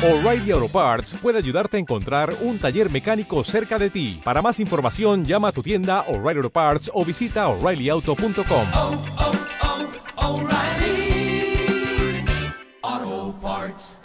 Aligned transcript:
O'Reilly 0.00 0.52
Auto 0.52 0.68
Parts 0.68 1.16
puede 1.20 1.38
ayudarte 1.38 1.76
a 1.76 1.80
encontrar 1.80 2.32
un 2.42 2.60
taller 2.60 2.88
mecánico 2.88 3.42
cerca 3.42 3.80
de 3.80 3.90
ti. 3.90 4.20
Para 4.22 4.40
más 4.40 4.60
información, 4.60 5.24
llama 5.24 5.48
a 5.48 5.52
tu 5.52 5.60
tienda 5.60 6.04
O'Reilly 6.06 6.38
Auto 6.38 6.50
Parts 6.50 6.88
o 6.94 7.04
visita 7.04 7.48
oreillyauto.com. 7.48 8.66
oh, 8.74 8.94
oh, 10.16 10.48
Parts. 13.42 13.98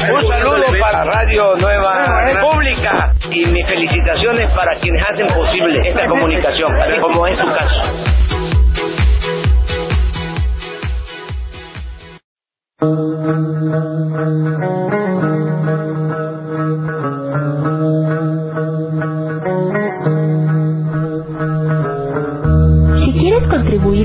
Un 0.00 0.28
saludo 0.28 0.64
para 0.80 1.04
Radio 1.04 1.54
Nueva 1.56 2.24
República 2.24 3.14
y 3.30 3.46
mis 3.46 3.64
felicitaciones 3.68 4.50
para 4.50 4.76
quienes 4.80 5.00
hacen 5.08 5.28
posible 5.28 5.78
esta 5.88 6.08
comunicación, 6.08 6.72
como 7.00 7.24
es 7.28 7.38
su 7.38 7.46
caso. 7.46 8.13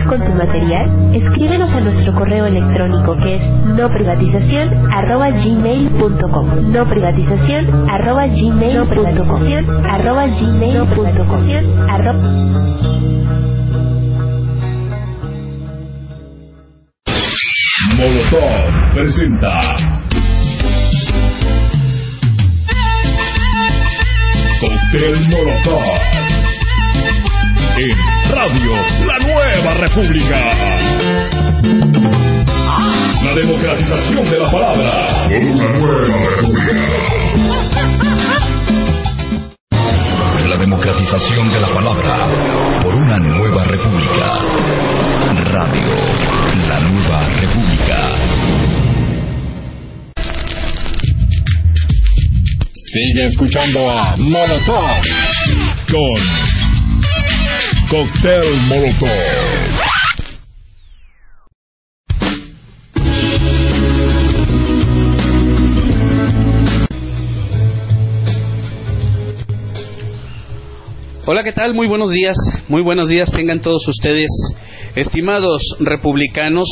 Con 0.10 0.26
tu 0.26 0.34
material, 0.34 1.14
escríbenos 1.14 1.72
a 1.72 1.80
nuestro 1.82 2.16
correo 2.16 2.46
electrónico 2.46 3.18
que 3.18 3.36
es 3.36 3.42
noprivatización@gmail.com. 3.78 6.72
Noprivatización 6.72 7.90
arroba 7.90 8.28
gmail 8.28 8.76
no 8.76 8.88
privatización 8.88 9.70
arroba 9.86 10.28
gmail.com. 10.28 11.42
arroba 11.90 12.18
Molotov 18.00 18.94
presenta 18.94 19.76
Cóctel 24.62 25.28
Molotov 25.28 26.00
en 27.76 27.98
Radio 28.32 28.74
La 29.06 29.18
Nueva 29.20 29.74
República. 29.74 30.40
La 33.26 33.34
democratización 33.36 34.30
de 34.30 34.40
la 34.40 34.50
palabra 34.50 35.28
una 35.28 35.68
nueva 35.78 36.30
república. 36.38 37.79
La 40.50 40.58
democratización 40.58 41.52
de 41.52 41.60
la 41.60 41.68
palabra 41.68 42.28
por 42.82 42.96
una 42.96 43.20
nueva 43.20 43.66
república. 43.66 44.40
Radio 45.44 45.96
La 46.68 46.80
Nueva 46.80 47.28
República. 47.40 48.16
Sigue 52.74 53.26
escuchando 53.28 53.88
a 53.92 54.16
Molotov 54.18 55.02
con 55.92 56.20
Cóctel 57.88 58.60
Molotov. 58.68 59.79
Hola, 71.32 71.44
¿qué 71.44 71.52
tal? 71.52 71.76
Muy 71.76 71.86
buenos 71.86 72.10
días. 72.10 72.36
Muy 72.70 72.82
buenos 72.82 73.08
días 73.08 73.32
tengan 73.32 73.62
todos 73.62 73.88
ustedes, 73.88 74.32
estimados 74.96 75.62
republicanos, 75.80 76.68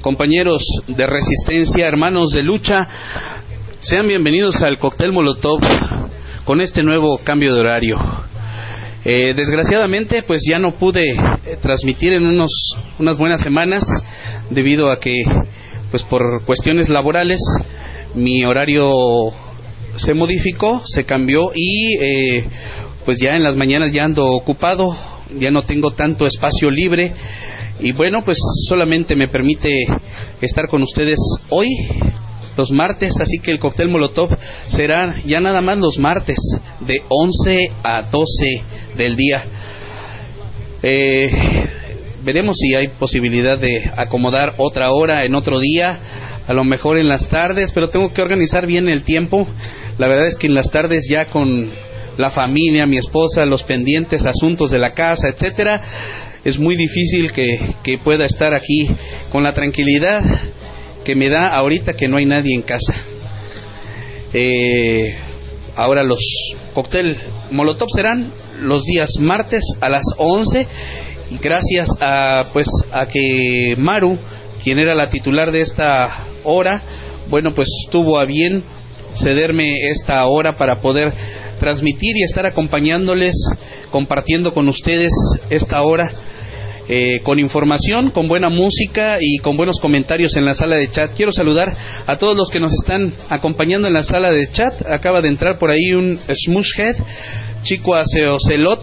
compañeros 0.00 0.64
de 0.86 1.08
resistencia, 1.08 1.88
hermanos 1.88 2.30
de 2.30 2.44
lucha. 2.44 2.86
Sean 3.80 4.06
bienvenidos 4.06 4.62
al 4.62 4.78
cóctel 4.78 5.10
Molotov 5.12 5.58
con 6.44 6.60
este 6.60 6.84
nuevo 6.84 7.18
cambio 7.18 7.52
de 7.52 7.58
horario. 7.58 7.98
Eh, 9.04 9.34
desgraciadamente, 9.34 10.22
pues 10.22 10.42
ya 10.48 10.60
no 10.60 10.76
pude 10.76 11.10
eh, 11.10 11.56
transmitir 11.60 12.12
en 12.12 12.26
unos, 12.26 12.76
unas 13.00 13.18
buenas 13.18 13.40
semanas 13.40 13.82
debido 14.50 14.92
a 14.92 15.00
que, 15.00 15.24
pues 15.90 16.04
por 16.04 16.44
cuestiones 16.44 16.88
laborales, 16.90 17.40
mi 18.14 18.44
horario 18.44 19.32
se 19.96 20.14
modificó, 20.14 20.80
se 20.84 21.04
cambió 21.04 21.50
y 21.52 21.96
eh, 22.00 22.44
pues 23.04 23.18
ya 23.18 23.30
en 23.30 23.42
las 23.42 23.56
mañanas 23.56 23.92
ya 23.92 24.04
ando 24.04 24.26
ocupado, 24.26 24.96
ya 25.38 25.50
no 25.50 25.62
tengo 25.62 25.92
tanto 25.92 26.26
espacio 26.26 26.70
libre 26.70 27.12
y 27.82 27.92
bueno, 27.92 28.22
pues 28.24 28.38
solamente 28.68 29.16
me 29.16 29.28
permite 29.28 29.86
estar 30.40 30.68
con 30.68 30.82
ustedes 30.82 31.18
hoy, 31.48 31.68
los 32.56 32.70
martes, 32.70 33.18
así 33.20 33.38
que 33.38 33.50
el 33.52 33.58
cóctel 33.58 33.88
Molotov 33.88 34.36
será 34.66 35.16
ya 35.24 35.40
nada 35.40 35.62
más 35.62 35.78
los 35.78 35.98
martes 35.98 36.36
de 36.80 37.02
11 37.08 37.72
a 37.82 38.02
12 38.02 38.62
del 38.98 39.16
día. 39.16 39.44
Eh, 40.82 41.30
veremos 42.22 42.58
si 42.58 42.74
hay 42.74 42.88
posibilidad 42.88 43.58
de 43.58 43.90
acomodar 43.96 44.54
otra 44.58 44.92
hora 44.92 45.24
en 45.24 45.34
otro 45.34 45.58
día, 45.58 46.00
a 46.46 46.52
lo 46.52 46.64
mejor 46.64 46.98
en 46.98 47.08
las 47.08 47.28
tardes, 47.28 47.72
pero 47.72 47.88
tengo 47.88 48.12
que 48.12 48.20
organizar 48.20 48.66
bien 48.66 48.90
el 48.90 49.04
tiempo. 49.04 49.46
La 49.96 50.06
verdad 50.06 50.26
es 50.26 50.36
que 50.36 50.48
en 50.48 50.54
las 50.54 50.70
tardes 50.70 51.06
ya 51.08 51.26
con 51.26 51.70
la 52.20 52.30
familia, 52.30 52.86
mi 52.86 52.98
esposa, 52.98 53.44
los 53.46 53.62
pendientes, 53.62 54.24
asuntos 54.24 54.70
de 54.70 54.78
la 54.78 54.92
casa, 54.92 55.28
etcétera, 55.28 55.82
es 56.44 56.58
muy 56.58 56.76
difícil 56.76 57.32
que, 57.32 57.74
que 57.82 57.98
pueda 57.98 58.24
estar 58.24 58.54
aquí 58.54 58.88
con 59.30 59.42
la 59.42 59.52
tranquilidad 59.52 60.22
que 61.04 61.14
me 61.14 61.28
da 61.28 61.48
ahorita 61.48 61.94
que 61.94 62.08
no 62.08 62.16
hay 62.16 62.26
nadie 62.26 62.54
en 62.54 62.62
casa. 62.62 62.94
Eh, 64.32 65.14
ahora 65.74 66.02
los 66.02 66.20
cóctel 66.74 67.16
Molotov 67.50 67.88
serán 67.94 68.32
los 68.60 68.84
días 68.84 69.18
martes 69.18 69.64
a 69.80 69.88
las 69.88 70.04
11 70.18 70.66
y 71.30 71.38
gracias 71.38 71.88
a 72.00 72.44
pues 72.52 72.68
a 72.92 73.06
que 73.06 73.74
Maru, 73.76 74.18
quien 74.62 74.78
era 74.78 74.94
la 74.94 75.10
titular 75.10 75.50
de 75.50 75.62
esta 75.62 76.26
hora, 76.44 76.82
bueno, 77.28 77.54
pues 77.54 77.68
tuvo 77.90 78.18
a 78.18 78.24
bien 78.24 78.64
cederme 79.14 79.88
esta 79.88 80.24
hora 80.26 80.56
para 80.56 80.80
poder 80.80 81.12
transmitir 81.60 82.16
y 82.16 82.24
estar 82.24 82.44
acompañándoles, 82.46 83.36
compartiendo 83.92 84.52
con 84.52 84.68
ustedes 84.68 85.12
esta 85.50 85.82
hora. 85.82 86.12
Eh, 86.92 87.20
con 87.22 87.38
información, 87.38 88.10
con 88.10 88.26
buena 88.26 88.48
música 88.48 89.18
y 89.20 89.38
con 89.38 89.56
buenos 89.56 89.78
comentarios 89.78 90.36
en 90.36 90.44
la 90.44 90.56
sala 90.56 90.74
de 90.74 90.90
chat. 90.90 91.12
Quiero 91.14 91.30
saludar 91.30 91.72
a 92.04 92.16
todos 92.16 92.36
los 92.36 92.50
que 92.50 92.58
nos 92.58 92.72
están 92.72 93.14
acompañando 93.28 93.86
en 93.86 93.94
la 93.94 94.02
sala 94.02 94.32
de 94.32 94.50
chat. 94.50 94.90
Acaba 94.90 95.22
de 95.22 95.28
entrar 95.28 95.56
por 95.56 95.70
ahí 95.70 95.92
un 95.92 96.18
Smushhead, 96.28 96.96
Chico 97.62 97.94
Aceocelot, 97.94 98.82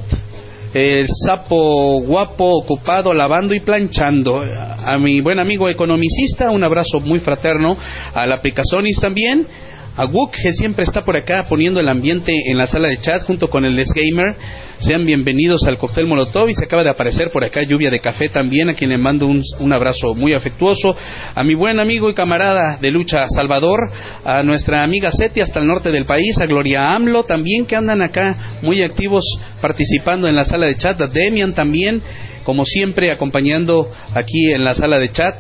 el 0.74 1.08
sapo 1.10 2.00
guapo 2.02 2.46
ocupado 2.60 3.14
lavando 3.14 3.54
y 3.54 3.60
planchando. 3.60 4.42
A 4.42 4.98
mi 4.98 5.20
buen 5.20 5.40
amigo 5.40 5.68
economicista, 5.68 6.50
un 6.52 6.64
abrazo 6.64 7.02
muy 7.02 7.20
fraterno. 7.20 7.76
Al 8.14 8.32
Aplicazonis 8.32 9.02
también. 9.02 9.48
A 9.97 10.06
Wook, 10.06 10.35
que 10.44 10.53
siempre 10.53 10.84
está 10.84 11.03
por 11.03 11.16
acá 11.16 11.47
poniendo 11.50 11.80
el 11.80 11.90
ambiente 11.90 12.31
en 12.52 12.59
la 12.59 12.68
sala 12.68 12.88
de 12.88 13.00
chat 13.00 13.24
junto 13.24 13.50
con 13.50 13.66
el 13.66 13.75
Les 13.75 13.91
Gamer. 13.91 14.35
Sean 14.78 15.08
bienvenidos 15.08 15.63
al 15.63 15.80
Cóctel 15.80 16.06
Molotov 16.06 16.50
y 16.50 16.53
se 16.53 16.66
acaba 16.66 16.84
de 16.84 16.91
aparecer 16.91 17.31
por 17.31 17.44
acá 17.44 17.63
Lluvia 17.63 17.90
de 17.90 18.00
Café 18.00 18.30
también, 18.30 18.69
a 18.69 18.75
quien 18.75 18.91
le 18.91 19.00
mando 19.00 19.25
un, 19.25 19.41
un, 19.59 19.74
abrazo 19.74 20.13
muy 20.13 20.36
afectuoso. 20.36 20.96
A 21.34 21.44
mi 21.44 21.56
buen 21.56 21.80
amigo 21.80 22.12
y 22.12 22.13
camarada 22.13 22.78
de 22.80 22.91
lucha 22.91 23.25
Salvador, 23.28 23.90
a 24.24 24.44
nuestra 24.44 24.84
amiga 24.84 25.12
Seti 25.12 25.41
hasta 25.41 25.62
el 25.62 25.66
norte 25.66 25.91
del 25.91 26.06
país, 26.06 26.38
a 26.40 26.46
Gloria 26.46 26.94
AMLO 26.94 27.24
también 27.24 27.66
que 27.66 27.75
andan 27.75 28.03
acá 28.03 28.59
muy 28.62 28.84
activos 28.84 29.25
participando 29.62 30.28
en 30.28 30.36
la 30.36 30.46
sala 30.46 30.68
de 30.68 30.78
chat, 30.78 31.02
a 31.02 31.07
Demian 31.07 31.56
también 31.56 32.03
como 32.47 32.63
siempre 32.63 33.12
acompañando 33.12 33.91
aquí 34.13 34.53
en 34.53 34.63
la 34.63 34.74
sala 34.74 34.97
de 35.00 35.12
chat 35.12 35.35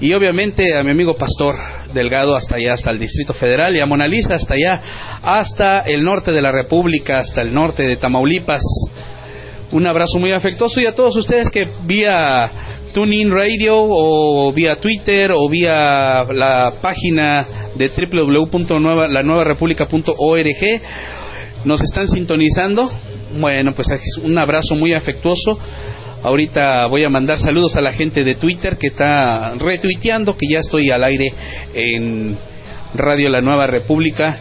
y 0.00 0.12
obviamente 0.12 0.76
a 0.76 0.82
mi 0.82 0.90
amigo 0.90 1.14
Pastor 1.14 1.54
Delgado 1.94 2.34
hasta 2.34 2.56
allá, 2.56 2.72
hasta 2.72 2.90
el 2.90 2.98
Distrito 2.98 3.32
Federal 3.32 3.76
y 3.76 3.78
a 3.78 3.86
Mona 3.86 4.08
Lisa 4.08 4.34
hasta 4.34 4.54
allá, 4.54 4.82
hasta 5.22 5.82
el 5.82 6.02
norte 6.02 6.32
de 6.32 6.42
la 6.42 6.50
República, 6.50 7.20
hasta 7.20 7.42
el 7.42 7.54
norte 7.54 7.84
de 7.84 7.94
Tamaulipas. 7.94 8.64
Un 9.70 9.86
abrazo 9.86 10.18
muy 10.18 10.32
afectuoso 10.32 10.80
y 10.80 10.86
a 10.86 10.96
todos 10.96 11.14
ustedes 11.14 11.48
que 11.48 11.68
vía 11.84 12.50
TuneIn 12.92 13.30
Radio 13.30 13.76
o 13.78 14.52
vía 14.52 14.80
Twitter 14.80 15.30
o 15.32 15.48
vía 15.48 16.24
la 16.24 16.72
página 16.82 17.46
de 17.76 17.88
www.lanuevarepublica.org 17.88 20.80
nos 21.64 21.82
están 21.82 22.08
sintonizando. 22.08 22.90
Bueno, 23.38 23.74
pues 23.74 23.86
un 24.24 24.36
abrazo 24.36 24.74
muy 24.74 24.92
afectuoso. 24.92 25.56
Ahorita 26.22 26.86
voy 26.86 27.04
a 27.04 27.08
mandar 27.08 27.38
saludos 27.38 27.76
a 27.76 27.80
la 27.80 27.92
gente 27.92 28.24
de 28.24 28.34
Twitter 28.34 28.76
que 28.76 28.88
está 28.88 29.54
retuiteando 29.54 30.36
que 30.36 30.48
ya 30.48 30.58
estoy 30.58 30.90
al 30.90 31.04
aire 31.04 31.32
en 31.74 32.36
Radio 32.94 33.28
La 33.28 33.40
Nueva 33.40 33.68
República. 33.68 34.36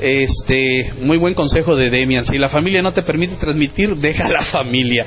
Este, 0.00 0.92
muy 1.02 1.18
buen 1.18 1.34
consejo 1.34 1.76
de 1.76 1.90
Demian. 1.90 2.24
Si 2.24 2.38
la 2.38 2.48
familia 2.48 2.80
no 2.80 2.92
te 2.92 3.02
permite 3.02 3.36
transmitir, 3.36 3.94
deja 3.96 4.28
la 4.28 4.42
familia. 4.42 5.04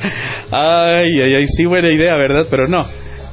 Ay, 0.52 1.20
ay, 1.20 1.36
ay, 1.36 1.48
sí, 1.48 1.66
buena 1.66 1.90
idea, 1.90 2.16
¿verdad? 2.16 2.46
Pero 2.50 2.68
no. 2.68 2.86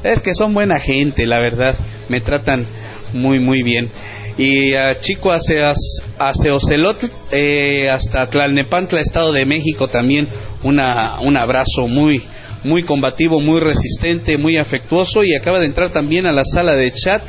Es 0.03 0.21
que 0.21 0.35
son 0.35 0.55
buena 0.55 0.81
gente, 0.81 1.27
la 1.27 1.39
verdad. 1.39 1.77
Me 2.09 2.21
tratan 2.21 2.67
muy, 3.13 3.41
muy 3.41 3.63
bien. 3.63 3.91
Y 4.39 4.75
a 4.75 4.99
Chico 4.99 5.31
Aceas, 5.31 5.77
Aceocelotl, 6.19 7.07
eh, 7.31 7.89
hasta 7.91 8.29
Tlalnepantla, 8.29 9.01
Estado 9.01 9.33
de 9.33 9.45
México, 9.45 9.87
también 9.87 10.27
una, 10.65 11.21
un 11.21 11.37
abrazo 11.37 11.87
muy, 11.87 12.21
muy 12.65 12.83
combativo, 12.83 13.41
muy 13.41 13.61
resistente, 13.61 14.37
muy 14.39 14.57
afectuoso. 14.57 15.23
Y 15.23 15.35
acaba 15.35 15.61
de 15.61 15.67
entrar 15.67 15.91
también 15.91 16.27
a 16.27 16.33
la 16.33 16.45
sala 16.45 16.75
de 16.77 16.93
chat 16.93 17.23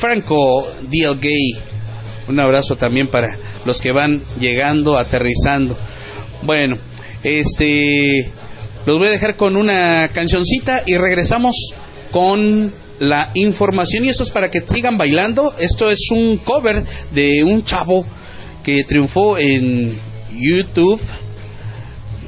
Franco 0.00 0.68
D.L. 0.90 1.16
Gay. 1.20 1.54
Un 2.28 2.38
abrazo 2.38 2.76
también 2.76 3.08
para 3.08 3.36
los 3.64 3.80
que 3.80 3.92
van 3.92 4.22
llegando, 4.38 4.98
aterrizando. 4.98 5.76
Bueno, 6.42 6.76
este 7.22 8.30
los 8.84 8.98
voy 8.98 9.08
a 9.08 9.12
dejar 9.12 9.36
con 9.36 9.56
una 9.56 10.08
cancioncita 10.12 10.82
y 10.86 10.96
regresamos 10.96 11.54
con 12.10 12.72
la 12.98 13.30
información 13.34 14.04
y 14.04 14.08
esto 14.08 14.24
es 14.24 14.30
para 14.30 14.50
que 14.50 14.62
sigan 14.62 14.96
bailando. 14.96 15.54
Esto 15.58 15.90
es 15.90 16.10
un 16.10 16.38
cover 16.38 16.82
de 17.12 17.44
un 17.44 17.64
chavo 17.64 18.04
que 18.64 18.84
triunfó 18.84 19.38
en 19.38 19.96
YouTube, 20.36 21.00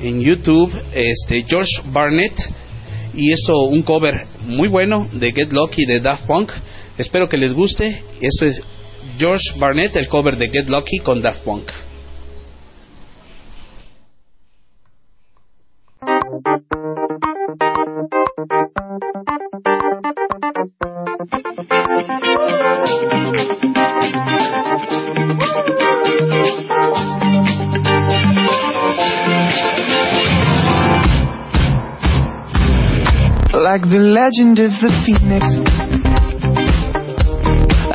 en 0.04 0.20
YouTube, 0.20 0.70
este 0.92 1.44
George 1.48 1.80
Barnett 1.86 2.34
y 3.14 3.32
eso 3.32 3.62
un 3.62 3.82
cover 3.82 4.26
muy 4.44 4.68
bueno 4.68 5.08
de 5.12 5.32
Get 5.32 5.52
Lucky 5.52 5.86
de 5.86 6.00
Daft 6.00 6.26
Punk. 6.26 6.52
Espero 6.98 7.26
que 7.28 7.38
les 7.38 7.54
guste. 7.54 8.02
Esto 8.20 8.44
es 8.44 8.60
George 9.18 9.58
Barnett, 9.58 9.96
el 9.96 10.08
cover 10.08 10.36
de 10.36 10.50
Get 10.50 10.68
Lucky 10.68 10.98
con 10.98 11.22
Daft 11.22 11.42
Punk. 11.42 11.70
Like 33.64 33.80
the 33.80 33.96
legend 33.96 34.58
of 34.60 34.72
the 34.76 34.92
phoenix, 35.08 35.56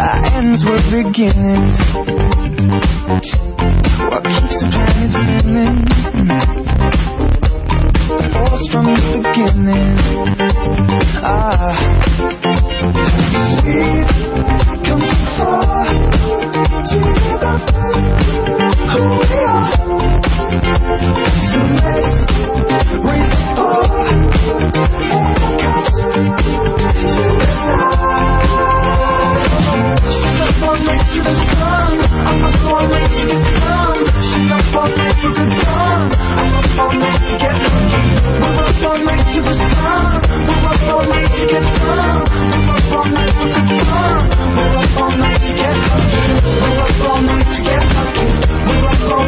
our 0.01 0.17
ends 0.33 0.65
were 0.65 0.81
beginnings. 0.89 1.77
What 4.09 4.25
keeps 4.25 4.65
the 4.65 4.67
planet 4.73 5.13
spinning? 5.13 5.85
The 8.17 8.25
force 8.33 8.65
from 8.73 8.85
the 8.89 9.21
beginning. 9.21 9.93
Ah, 11.21 11.77
we've 13.61 14.09
come 14.89 15.05
too 15.05 15.21
far 15.37 15.85
to 16.81 16.97
give 16.97 17.45
who 18.89 19.01
we 19.21 19.37
are. 19.45 19.69
So 21.45 21.61
let's 21.77 22.09
raise 23.05 23.29
the 23.29 23.53
bar. 23.55 23.78
We're 24.09 24.15
up 24.15 24.25
all 30.61 30.77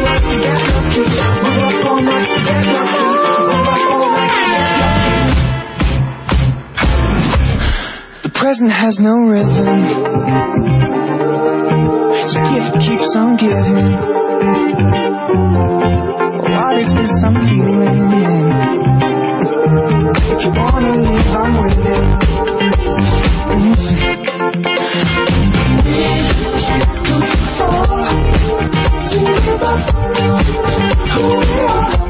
night 0.00 0.22
to 0.22 0.36
get 0.36 0.58
lucky. 0.66 1.02
We're 1.44 1.66
up 1.66 1.86
all 1.86 2.02
night 2.02 2.28
to 2.28 2.42
get 2.42 2.66
lucky. 2.66 3.21
Present 8.52 8.70
has 8.70 8.98
no 9.00 9.14
rhythm. 9.14 9.82
So 12.28 12.36
gift 12.52 12.74
keeps 12.84 13.16
on 13.16 13.36
giving. 13.36 13.96
What 16.52 16.76
is 16.76 16.92
this 16.92 17.22
I'm 17.24 17.36
feeling? 17.48 18.12
If 20.32 20.44
you 20.44 20.50
wanna 20.52 20.96
leave, 21.00 21.32
I'm 21.32 21.52
with 21.62 21.86
it. 21.96 22.04
Mm. 23.48 23.74
Come 27.06 27.24
too 27.24 27.44
far 27.56 28.04
to 29.08 29.16
give 29.46 29.62
up 29.62 29.80
who 31.10 31.22
we 31.38 31.46
are. 31.56 32.01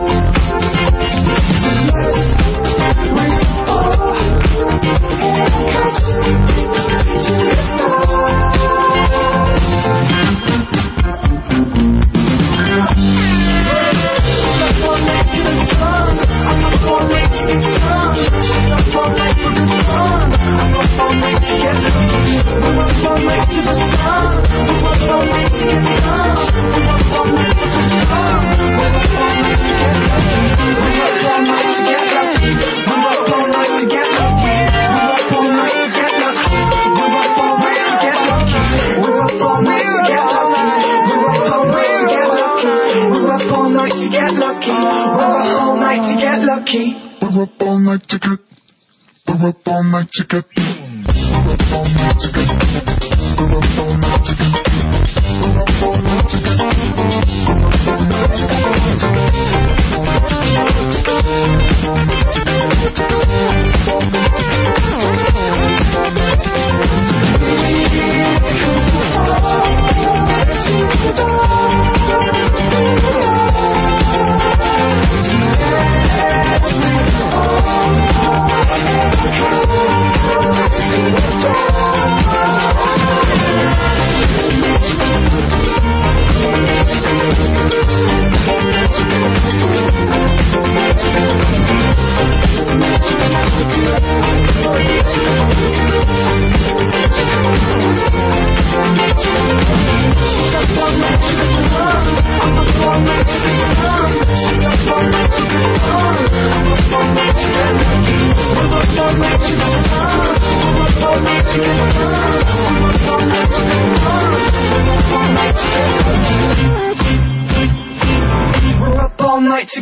To 50.15 50.25
get. 50.25 50.52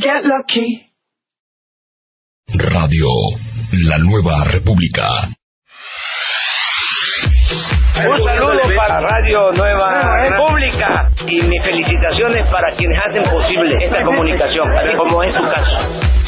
Get 0.01 0.25
lucky. 0.25 0.87
Radio, 2.49 3.09
la 3.73 3.99
nueva 3.99 4.45
república. 4.45 5.29
Un 8.09 8.25
saludo 8.25 8.61
para 8.77 9.01
Radio 9.01 9.53
Nueva 9.53 10.17
República 10.23 11.11
y 11.27 11.43
mis 11.43 11.63
felicitaciones 11.63 12.47
para 12.47 12.75
quienes 12.77 12.99
hacen 12.99 13.23
posible 13.25 13.77
esta 13.79 14.03
comunicación, 14.03 14.69
como 14.97 15.23
es 15.23 15.35
su 15.35 15.43
caso. 15.43 16.20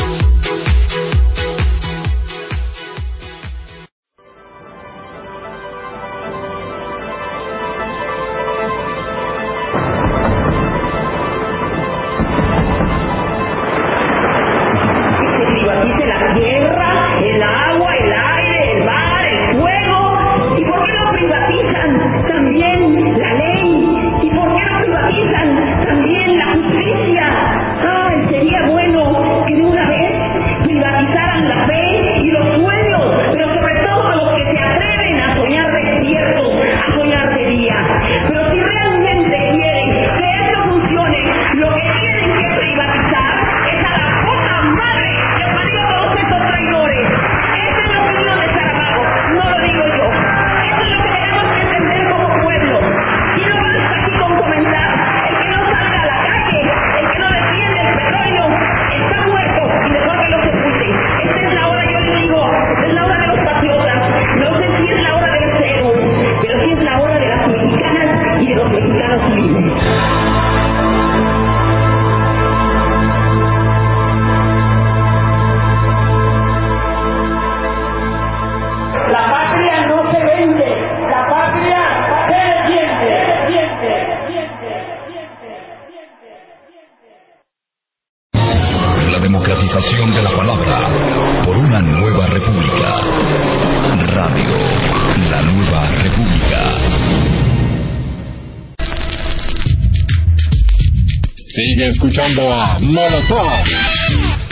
Escuchando 102.13 102.53
a 102.53 102.79
Molotov 102.81 103.65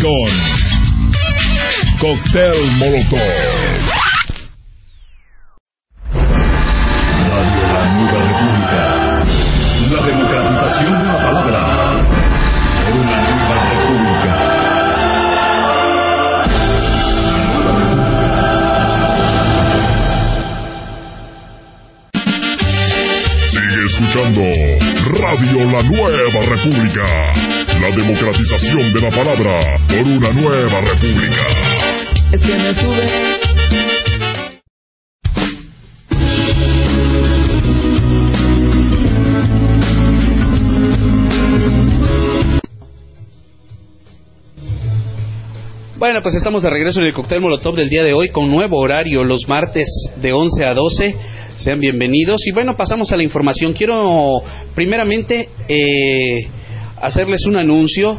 con 0.01 0.31
Cóctel 2.01 2.71
Molotov. 2.79 3.21
Radio, 7.29 7.63
la 7.69 7.85
nueva 7.93 8.21
república. 8.33 8.81
La 9.91 10.01
democratización 10.07 10.93
de 11.01 11.05
la 11.05 11.17
palabra 11.17 11.61
una 12.97 13.19
nueva 13.31 13.57
república. 13.75 14.33
Sigue 23.51 23.81
escuchando 23.85 24.43
Radio 25.19 25.59
La 25.71 25.83
Nueva 25.83 26.41
República. 26.47 27.50
Democratización 28.01 28.95
de 28.95 29.01
la 29.03 29.11
palabra 29.11 29.77
por 29.87 29.99
una 29.99 30.31
nueva 30.31 30.81
república. 30.81 31.47
Es 32.33 32.41
que 32.41 32.57
me 32.57 32.75
sube. 32.75 33.41
Bueno, 45.99 46.23
pues 46.23 46.35
estamos 46.37 46.63
de 46.63 46.71
regreso 46.71 47.01
en 47.01 47.07
el 47.07 47.13
cóctel 47.13 47.43
Molotov 47.43 47.77
del 47.77 47.91
día 47.91 48.03
de 48.03 48.15
hoy 48.15 48.31
con 48.31 48.51
nuevo 48.51 48.79
horario 48.79 49.25
los 49.25 49.47
martes 49.47 50.09
de 50.17 50.33
11 50.33 50.65
a 50.65 50.73
12. 50.73 51.17
Sean 51.57 51.79
bienvenidos. 51.79 52.47
Y 52.47 52.53
bueno, 52.53 52.79
pasamos 52.79 53.13
a 53.13 53.19
la 53.19 53.25
información. 53.25 53.75
Quiero 53.75 54.43
primeramente 54.75 55.51
eh, 55.69 56.49
hacerles 57.01 57.45
un 57.47 57.57
anuncio. 57.57 58.19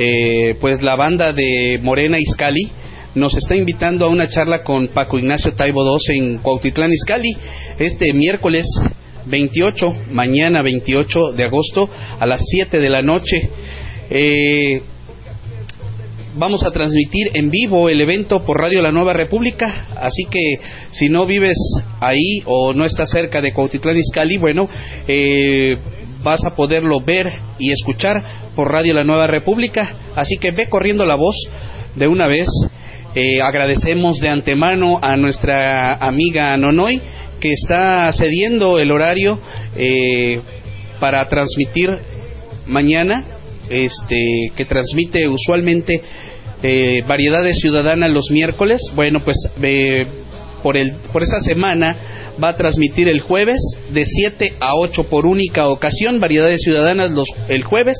Eh, 0.00 0.56
pues 0.60 0.80
la 0.80 0.94
banda 0.94 1.32
de 1.32 1.80
Morena 1.82 2.20
Iscali 2.20 2.70
nos 3.16 3.36
está 3.36 3.56
invitando 3.56 4.06
a 4.06 4.10
una 4.10 4.28
charla 4.28 4.62
con 4.62 4.88
Paco 4.88 5.18
Ignacio 5.18 5.54
Taibo 5.54 5.82
II 5.82 6.16
en 6.16 6.38
Cuautitlán 6.38 6.92
Izcalli 6.92 7.36
este 7.80 8.12
miércoles 8.12 8.68
28, 9.26 9.96
mañana 10.12 10.62
28 10.62 11.32
de 11.32 11.44
agosto 11.44 11.90
a 12.20 12.26
las 12.26 12.42
7 12.46 12.78
de 12.78 12.88
la 12.88 13.02
noche. 13.02 13.50
Eh, 14.10 14.82
vamos 16.36 16.62
a 16.62 16.70
transmitir 16.70 17.30
en 17.34 17.50
vivo 17.50 17.88
el 17.88 18.00
evento 18.00 18.40
por 18.44 18.60
Radio 18.60 18.80
La 18.80 18.92
Nueva 18.92 19.12
República, 19.12 19.88
así 19.96 20.24
que 20.30 20.60
si 20.90 21.08
no 21.08 21.26
vives 21.26 21.58
ahí 22.00 22.42
o 22.44 22.72
no 22.72 22.84
estás 22.84 23.10
cerca 23.10 23.42
de 23.42 23.52
Cuautitlán 23.52 23.98
Izcalli, 23.98 24.38
bueno, 24.38 24.68
eh, 25.08 25.76
vas 26.22 26.44
a 26.44 26.54
poderlo 26.54 27.00
ver 27.00 27.32
y 27.58 27.72
escuchar 27.72 28.22
por 28.54 28.70
Radio 28.70 28.94
La 28.94 29.04
Nueva 29.04 29.26
República, 29.26 29.94
así 30.16 30.36
que 30.38 30.50
ve 30.50 30.68
corriendo 30.68 31.04
la 31.04 31.14
voz 31.14 31.36
de 31.94 32.08
una 32.08 32.26
vez. 32.26 32.48
Eh, 33.14 33.40
agradecemos 33.40 34.18
de 34.18 34.28
antemano 34.28 34.98
a 35.02 35.16
nuestra 35.16 35.94
amiga 35.94 36.56
Nonoy 36.56 37.00
que 37.40 37.52
está 37.52 38.12
cediendo 38.12 38.78
el 38.78 38.90
horario 38.90 39.38
eh, 39.76 40.40
para 41.00 41.26
transmitir 41.28 41.90
mañana, 42.66 43.24
este, 43.70 44.52
que 44.56 44.64
transmite 44.64 45.28
usualmente 45.28 46.02
eh, 46.62 47.02
variedades 47.06 47.60
ciudadanas 47.60 48.10
los 48.10 48.30
miércoles. 48.30 48.82
Bueno, 48.94 49.20
pues 49.20 49.36
eh, 49.62 50.06
por, 50.62 50.76
el, 50.76 50.92
por 51.12 51.22
esta 51.22 51.40
semana 51.40 51.96
va 52.42 52.48
a 52.48 52.56
transmitir 52.56 53.08
el 53.08 53.20
jueves 53.20 53.60
de 53.90 54.04
7 54.06 54.54
a 54.60 54.76
8 54.76 55.04
por 55.04 55.26
única 55.26 55.68
ocasión, 55.68 56.20
variedades 56.20 56.62
ciudadanas 56.62 57.10
los, 57.10 57.28
el 57.48 57.64
jueves, 57.64 57.96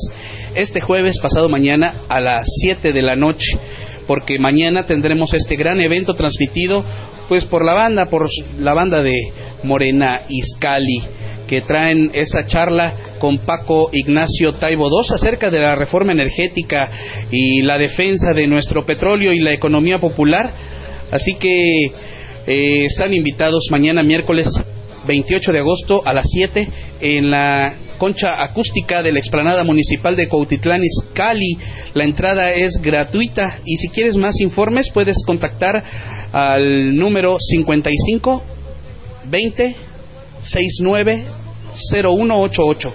este 0.54 0.80
jueves 0.80 1.18
pasado 1.18 1.48
mañana 1.48 1.94
a 2.08 2.20
las 2.20 2.48
7 2.60 2.92
de 2.92 3.02
la 3.02 3.16
noche 3.16 3.58
porque 4.06 4.38
mañana 4.38 4.86
tendremos 4.86 5.34
este 5.34 5.56
gran 5.56 5.80
evento 5.80 6.14
transmitido 6.14 6.82
pues 7.28 7.44
por 7.44 7.64
la 7.64 7.74
banda, 7.74 8.06
por 8.06 8.26
la 8.58 8.72
banda 8.72 9.02
de 9.02 9.14
Morena 9.62 10.22
Iscali 10.28 11.02
que 11.46 11.62
traen 11.62 12.10
esa 12.14 12.46
charla 12.46 12.94
con 13.18 13.38
Paco 13.38 13.90
Ignacio 13.92 14.52
Taibo 14.52 14.88
II 14.88 15.14
acerca 15.14 15.50
de 15.50 15.60
la 15.60 15.74
reforma 15.74 16.12
energética 16.12 16.90
y 17.30 17.62
la 17.62 17.78
defensa 17.78 18.32
de 18.32 18.46
nuestro 18.46 18.84
petróleo 18.84 19.32
y 19.32 19.40
la 19.40 19.52
economía 19.52 19.98
popular. 19.98 20.50
Así 21.10 21.34
que 21.34 21.90
eh, 22.48 22.86
están 22.86 23.12
invitados 23.12 23.68
mañana 23.70 24.02
miércoles 24.02 24.48
28 25.06 25.52
de 25.52 25.58
agosto 25.58 26.02
a 26.02 26.14
las 26.14 26.26
7 26.30 26.66
en 27.02 27.30
la 27.30 27.74
concha 27.98 28.42
acústica 28.42 29.02
de 29.02 29.12
la 29.12 29.18
explanada 29.18 29.64
municipal 29.64 30.16
de 30.16 30.28
Cuautitlán 30.28 30.82
Izcalli. 30.82 31.58
La 31.92 32.04
entrada 32.04 32.52
es 32.52 32.80
gratuita 32.80 33.58
y 33.66 33.76
si 33.76 33.90
quieres 33.90 34.16
más 34.16 34.40
informes 34.40 34.88
puedes 34.94 35.22
contactar 35.26 35.84
al 36.32 36.96
número 36.96 37.36
55 37.38 38.42
20 39.24 39.76
69 40.40 41.24
0188. 41.92 42.94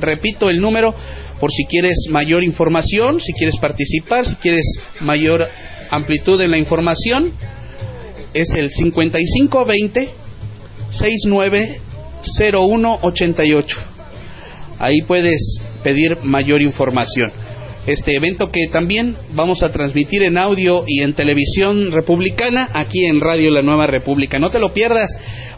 Repito 0.00 0.48
el 0.48 0.62
número 0.62 0.94
por 1.38 1.52
si 1.52 1.66
quieres 1.66 2.06
mayor 2.08 2.42
información, 2.42 3.20
si 3.20 3.34
quieres 3.34 3.58
participar, 3.58 4.24
si 4.24 4.36
quieres 4.36 4.66
mayor 5.00 5.46
amplitud 5.90 6.40
en 6.40 6.52
la 6.52 6.56
información. 6.56 7.32
Es 8.34 8.52
el 8.52 8.70
5520 8.70 10.10
690188. 10.90 13.78
Ahí 14.78 15.00
puedes 15.02 15.60
pedir 15.82 16.18
mayor 16.22 16.60
información. 16.60 17.32
Este 17.86 18.16
evento 18.16 18.50
que 18.50 18.66
también 18.72 19.14
vamos 19.34 19.62
a 19.62 19.70
transmitir 19.70 20.22
en 20.22 20.38
audio 20.38 20.84
y 20.86 21.02
en 21.02 21.12
televisión 21.12 21.92
republicana 21.92 22.70
aquí 22.72 23.04
en 23.04 23.20
Radio 23.20 23.50
La 23.50 23.62
Nueva 23.62 23.86
República. 23.86 24.38
No 24.38 24.50
te 24.50 24.58
lo 24.58 24.72
pierdas, 24.72 25.10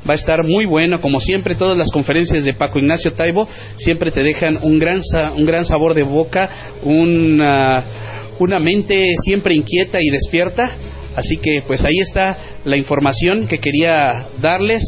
va 0.09 0.15
a 0.15 0.17
estar 0.17 0.45
muy 0.45 0.65
bueno. 0.65 1.01
Como 1.01 1.21
siempre, 1.21 1.55
todas 1.55 1.79
las 1.79 1.93
conferencias 1.93 2.45
de 2.45 2.55
Paco 2.55 2.81
Ignacio 2.81 3.13
Taibo 3.13 3.49
siempre 3.77 4.11
te 4.11 4.25
dejan 4.25 4.59
un 4.61 4.81
gran, 4.81 5.03
un 5.37 5.47
gran 5.47 5.65
sabor 5.65 5.95
de 5.95 6.03
boca, 6.03 6.75
una, 6.83 7.85
una 8.41 8.59
mente 8.59 9.15
siempre 9.23 9.55
inquieta 9.55 10.03
y 10.03 10.11
despierta. 10.11 10.77
Así 11.17 11.39
que 11.39 11.63
pues 11.67 11.85
ahí 11.85 11.99
está 11.99 12.39
la 12.65 12.77
información 12.77 13.49
que 13.49 13.59
quería 13.59 14.27
darles. 14.41 14.85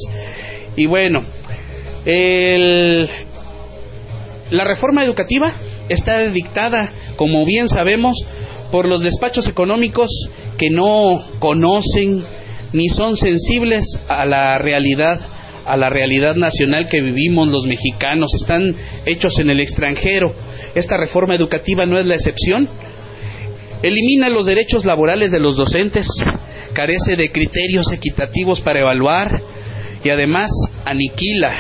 Y 0.77 0.87
bueno, 0.87 1.25
el, 2.05 3.09
la 4.51 4.65
reforma 4.65 5.05
educativa 5.05 5.55
está 5.89 6.29
dictada, 6.29 6.93
como 7.17 7.45
bien 7.45 7.69
sabemos, 7.69 8.17
por 8.71 8.87
los 8.87 9.03
despachos 9.03 9.49
económicos 9.49 10.11
que 10.59 10.71
no 10.71 11.25
conocen 11.39 12.23
ni 12.73 12.89
son 12.91 13.17
sensibles 13.17 13.99
a 14.09 14.27
la 14.27 14.59
realidad 14.59 15.21
a 15.65 15.77
la 15.77 15.91
realidad 15.91 16.35
nacional 16.35 16.89
que 16.89 17.03
vivimos 17.03 17.47
los 17.49 17.67
mexicanos, 17.67 18.33
están 18.35 18.75
hechos 19.05 19.39
en 19.39 19.51
el 19.51 19.61
extranjero. 19.61 20.35
Esta 20.75 20.97
reforma 20.97 21.35
educativa 21.35 21.85
no 21.85 21.99
es 21.99 22.07
la 22.07 22.15
excepción. 22.15 22.67
Elimina 23.83 24.29
los 24.29 24.47
derechos 24.47 24.85
laborales 24.85 25.31
de 25.31 25.39
los 25.39 25.57
docentes, 25.57 26.07
carece 26.73 27.17
de 27.17 27.31
criterios 27.31 27.91
equitativos 27.93 28.61
para 28.61 28.81
evaluar 28.81 29.41
y 30.03 30.11
además 30.11 30.51
aniquila 30.85 31.55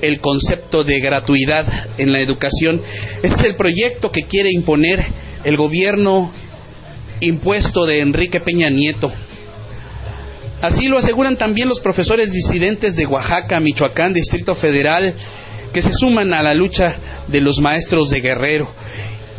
el 0.00 0.20
concepto 0.20 0.82
de 0.82 1.00
gratuidad 1.00 1.66
en 1.98 2.12
la 2.12 2.20
educación. 2.20 2.80
Este 3.22 3.36
es 3.36 3.44
el 3.44 3.56
proyecto 3.56 4.10
que 4.10 4.24
quiere 4.24 4.50
imponer 4.50 5.04
el 5.44 5.56
gobierno 5.56 6.32
impuesto 7.20 7.84
de 7.84 8.00
Enrique 8.00 8.40
Peña 8.40 8.70
Nieto. 8.70 9.12
Así 10.62 10.88
lo 10.88 10.98
aseguran 10.98 11.36
también 11.36 11.68
los 11.68 11.80
profesores 11.80 12.32
disidentes 12.32 12.96
de 12.96 13.06
Oaxaca, 13.06 13.60
Michoacán, 13.60 14.12
Distrito 14.12 14.54
Federal, 14.54 15.14
que 15.72 15.82
se 15.82 15.92
suman 15.92 16.34
a 16.34 16.42
la 16.42 16.54
lucha 16.54 16.96
de 17.28 17.40
los 17.40 17.58
maestros 17.60 18.10
de 18.10 18.20
Guerrero. 18.20 18.68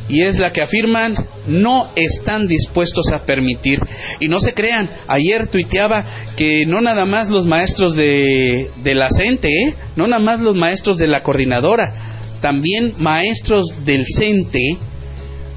Y 0.09 0.21
es 0.23 0.37
la 0.37 0.51
que 0.51 0.61
afirman 0.61 1.15
no 1.47 1.89
están 1.95 2.47
dispuestos 2.47 3.11
a 3.11 3.25
permitir. 3.25 3.79
Y 4.19 4.27
no 4.27 4.39
se 4.39 4.53
crean, 4.53 4.89
ayer 5.07 5.47
tuiteaba 5.47 6.05
que 6.35 6.65
no 6.65 6.81
nada 6.81 7.05
más 7.05 7.29
los 7.29 7.45
maestros 7.45 7.95
de, 7.95 8.69
la 8.83 9.09
CENTE, 9.09 9.47
¿eh? 9.47 9.75
no 9.95 10.07
nada 10.07 10.21
más 10.21 10.39
los 10.39 10.55
maestros 10.55 10.97
de 10.97 11.07
la 11.07 11.23
coordinadora, 11.23 12.37
también 12.41 12.93
maestros 12.97 13.73
del 13.85 14.05
CENTE, 14.05 14.77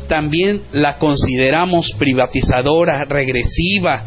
también 0.08 0.62
la 0.72 0.98
consideramos 0.98 1.92
privatizadora, 1.98 3.04
regresiva, 3.04 4.04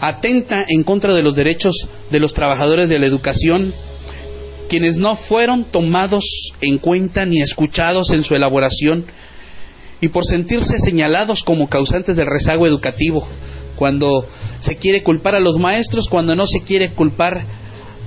atenta 0.00 0.64
en 0.68 0.82
contra 0.82 1.14
de 1.14 1.22
los 1.22 1.34
derechos 1.34 1.88
de 2.10 2.20
los 2.20 2.32
trabajadores 2.32 2.88
de 2.88 2.98
la 2.98 3.06
educación, 3.06 3.74
quienes 4.68 4.96
no 4.96 5.16
fueron 5.16 5.64
tomados 5.64 6.24
en 6.60 6.78
cuenta 6.78 7.24
ni 7.24 7.40
escuchados 7.40 8.10
en 8.10 8.22
su 8.22 8.34
elaboración 8.34 9.04
y 10.00 10.08
por 10.08 10.24
sentirse 10.24 10.78
señalados 10.78 11.42
como 11.42 11.68
causantes 11.68 12.16
del 12.16 12.26
rezago 12.26 12.66
educativo, 12.66 13.26
cuando 13.76 14.26
se 14.60 14.76
quiere 14.76 15.02
culpar 15.02 15.34
a 15.34 15.40
los 15.40 15.58
maestros, 15.58 16.08
cuando 16.08 16.36
no 16.36 16.46
se 16.46 16.62
quiere 16.62 16.90
culpar 16.90 17.44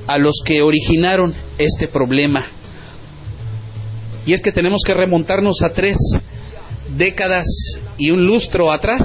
a 0.08 0.18
los 0.18 0.42
que 0.46 0.62
originaron 0.62 1.34
este 1.58 1.88
problema. 1.88 2.46
Y 4.26 4.34
es 4.34 4.42
que 4.42 4.52
tenemos 4.52 4.82
que 4.86 4.94
remontarnos 4.94 5.62
a 5.64 5.74
tres 5.74 5.98
décadas 6.96 7.48
y 7.98 8.12
un 8.12 8.26
lustro 8.26 8.72
atrás 8.72 9.02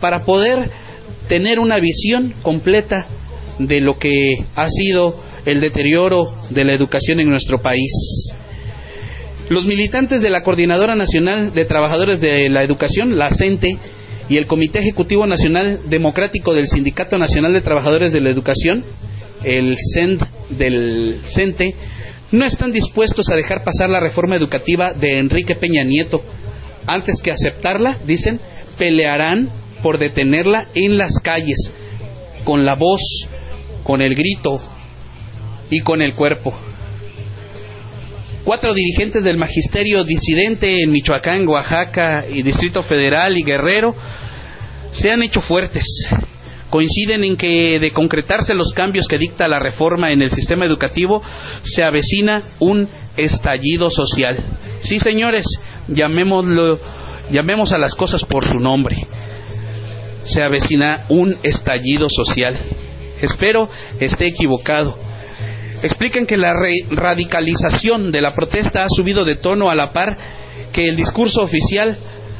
para 0.00 0.24
poder 0.24 0.70
tener 1.28 1.58
una 1.58 1.78
visión 1.78 2.34
completa 2.42 3.06
de 3.58 3.80
lo 3.80 3.98
que 3.98 4.44
ha 4.56 4.68
sido 4.68 5.16
el 5.44 5.60
deterioro 5.60 6.34
de 6.50 6.64
la 6.64 6.72
educación 6.72 7.20
en 7.20 7.28
nuestro 7.28 7.60
país. 7.60 7.92
Los 9.48 9.66
militantes 9.66 10.22
de 10.22 10.30
la 10.30 10.42
Coordinadora 10.42 10.94
Nacional 10.94 11.52
de 11.52 11.64
Trabajadores 11.66 12.20
de 12.20 12.48
la 12.48 12.62
Educación, 12.62 13.18
la 13.18 13.30
CENTE, 13.30 13.78
y 14.28 14.38
el 14.38 14.46
Comité 14.46 14.78
Ejecutivo 14.78 15.26
Nacional 15.26 15.80
Democrático 15.86 16.54
del 16.54 16.66
Sindicato 16.66 17.18
Nacional 17.18 17.52
de 17.52 17.60
Trabajadores 17.60 18.12
de 18.12 18.22
la 18.22 18.30
Educación, 18.30 18.84
el 19.42 19.76
CENT 19.92 20.22
del 20.48 21.20
CENTE, 21.24 21.74
no 22.32 22.46
están 22.46 22.72
dispuestos 22.72 23.28
a 23.28 23.36
dejar 23.36 23.62
pasar 23.64 23.90
la 23.90 24.00
reforma 24.00 24.36
educativa 24.36 24.94
de 24.94 25.18
Enrique 25.18 25.56
Peña 25.56 25.84
Nieto. 25.84 26.22
Antes 26.86 27.20
que 27.22 27.30
aceptarla, 27.30 27.98
dicen, 28.06 28.40
pelearán 28.78 29.50
por 29.82 29.98
detenerla 29.98 30.68
en 30.74 30.96
las 30.96 31.18
calles, 31.20 31.70
con 32.44 32.64
la 32.64 32.74
voz, 32.74 33.28
con 33.82 34.00
el 34.00 34.14
grito 34.14 34.58
y 35.70 35.80
con 35.80 36.02
el 36.02 36.14
cuerpo. 36.14 36.54
Cuatro 38.44 38.74
dirigentes 38.74 39.24
del 39.24 39.38
magisterio 39.38 40.04
disidente 40.04 40.82
en 40.82 40.90
Michoacán, 40.90 41.48
Oaxaca 41.48 42.26
y 42.30 42.42
Distrito 42.42 42.82
Federal 42.82 43.38
y 43.38 43.42
Guerrero 43.42 43.94
se 44.90 45.10
han 45.10 45.22
hecho 45.22 45.40
fuertes. 45.40 45.84
Coinciden 46.68 47.24
en 47.24 47.36
que 47.38 47.78
de 47.78 47.90
concretarse 47.90 48.52
los 48.52 48.72
cambios 48.74 49.08
que 49.08 49.16
dicta 49.16 49.48
la 49.48 49.60
reforma 49.60 50.10
en 50.10 50.20
el 50.20 50.30
sistema 50.30 50.66
educativo, 50.66 51.22
se 51.62 51.82
avecina 51.82 52.42
un 52.58 52.86
estallido 53.16 53.88
social. 53.88 54.38
Sí, 54.82 55.00
señores, 55.00 55.46
llamémoslo, 55.88 56.78
llamemos 57.30 57.72
a 57.72 57.78
las 57.78 57.94
cosas 57.94 58.24
por 58.24 58.44
su 58.44 58.60
nombre. 58.60 59.06
Se 60.24 60.42
avecina 60.42 61.06
un 61.08 61.34
estallido 61.42 62.08
social. 62.10 62.58
Espero 63.22 63.70
esté 64.00 64.26
equivocado 64.26 64.98
explican 65.86 66.26
que 66.26 66.36
la 66.36 66.54
radicalización 66.90 68.10
de 68.10 68.20
la 68.20 68.32
protesta 68.32 68.84
ha 68.84 68.88
subido 68.88 69.24
de 69.24 69.36
tono 69.36 69.68
a 69.68 69.74
la 69.74 69.92
par 69.92 70.16
que 70.72 70.88
el 70.88 70.96
discurso 70.96 71.42
oficial 71.42 71.96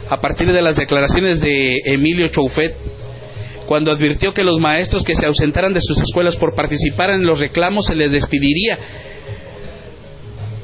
a 0.09 0.21
partir 0.21 0.53
de 0.53 0.63
las 0.63 0.77
declaraciones 0.77 1.41
de 1.41 1.81
Emilio 1.85 2.29
Choufet 2.29 2.75
cuando 3.67 3.91
advirtió 3.91 4.35
que 4.35 4.45
los 4.45 4.59
maestros 4.61 5.05
que 5.05 5.17
se 5.17 5.27
ausentaran 5.27 5.73
de 5.73 5.81
sus 5.81 6.01
escuelas 6.01 6.37
por 6.37 6.55
participar 6.55 7.11
en 7.11 7.25
los 7.25 7.41
reclamos 7.41 7.87
se 7.87 7.95
les 7.95 8.11
despediría. 8.11 8.79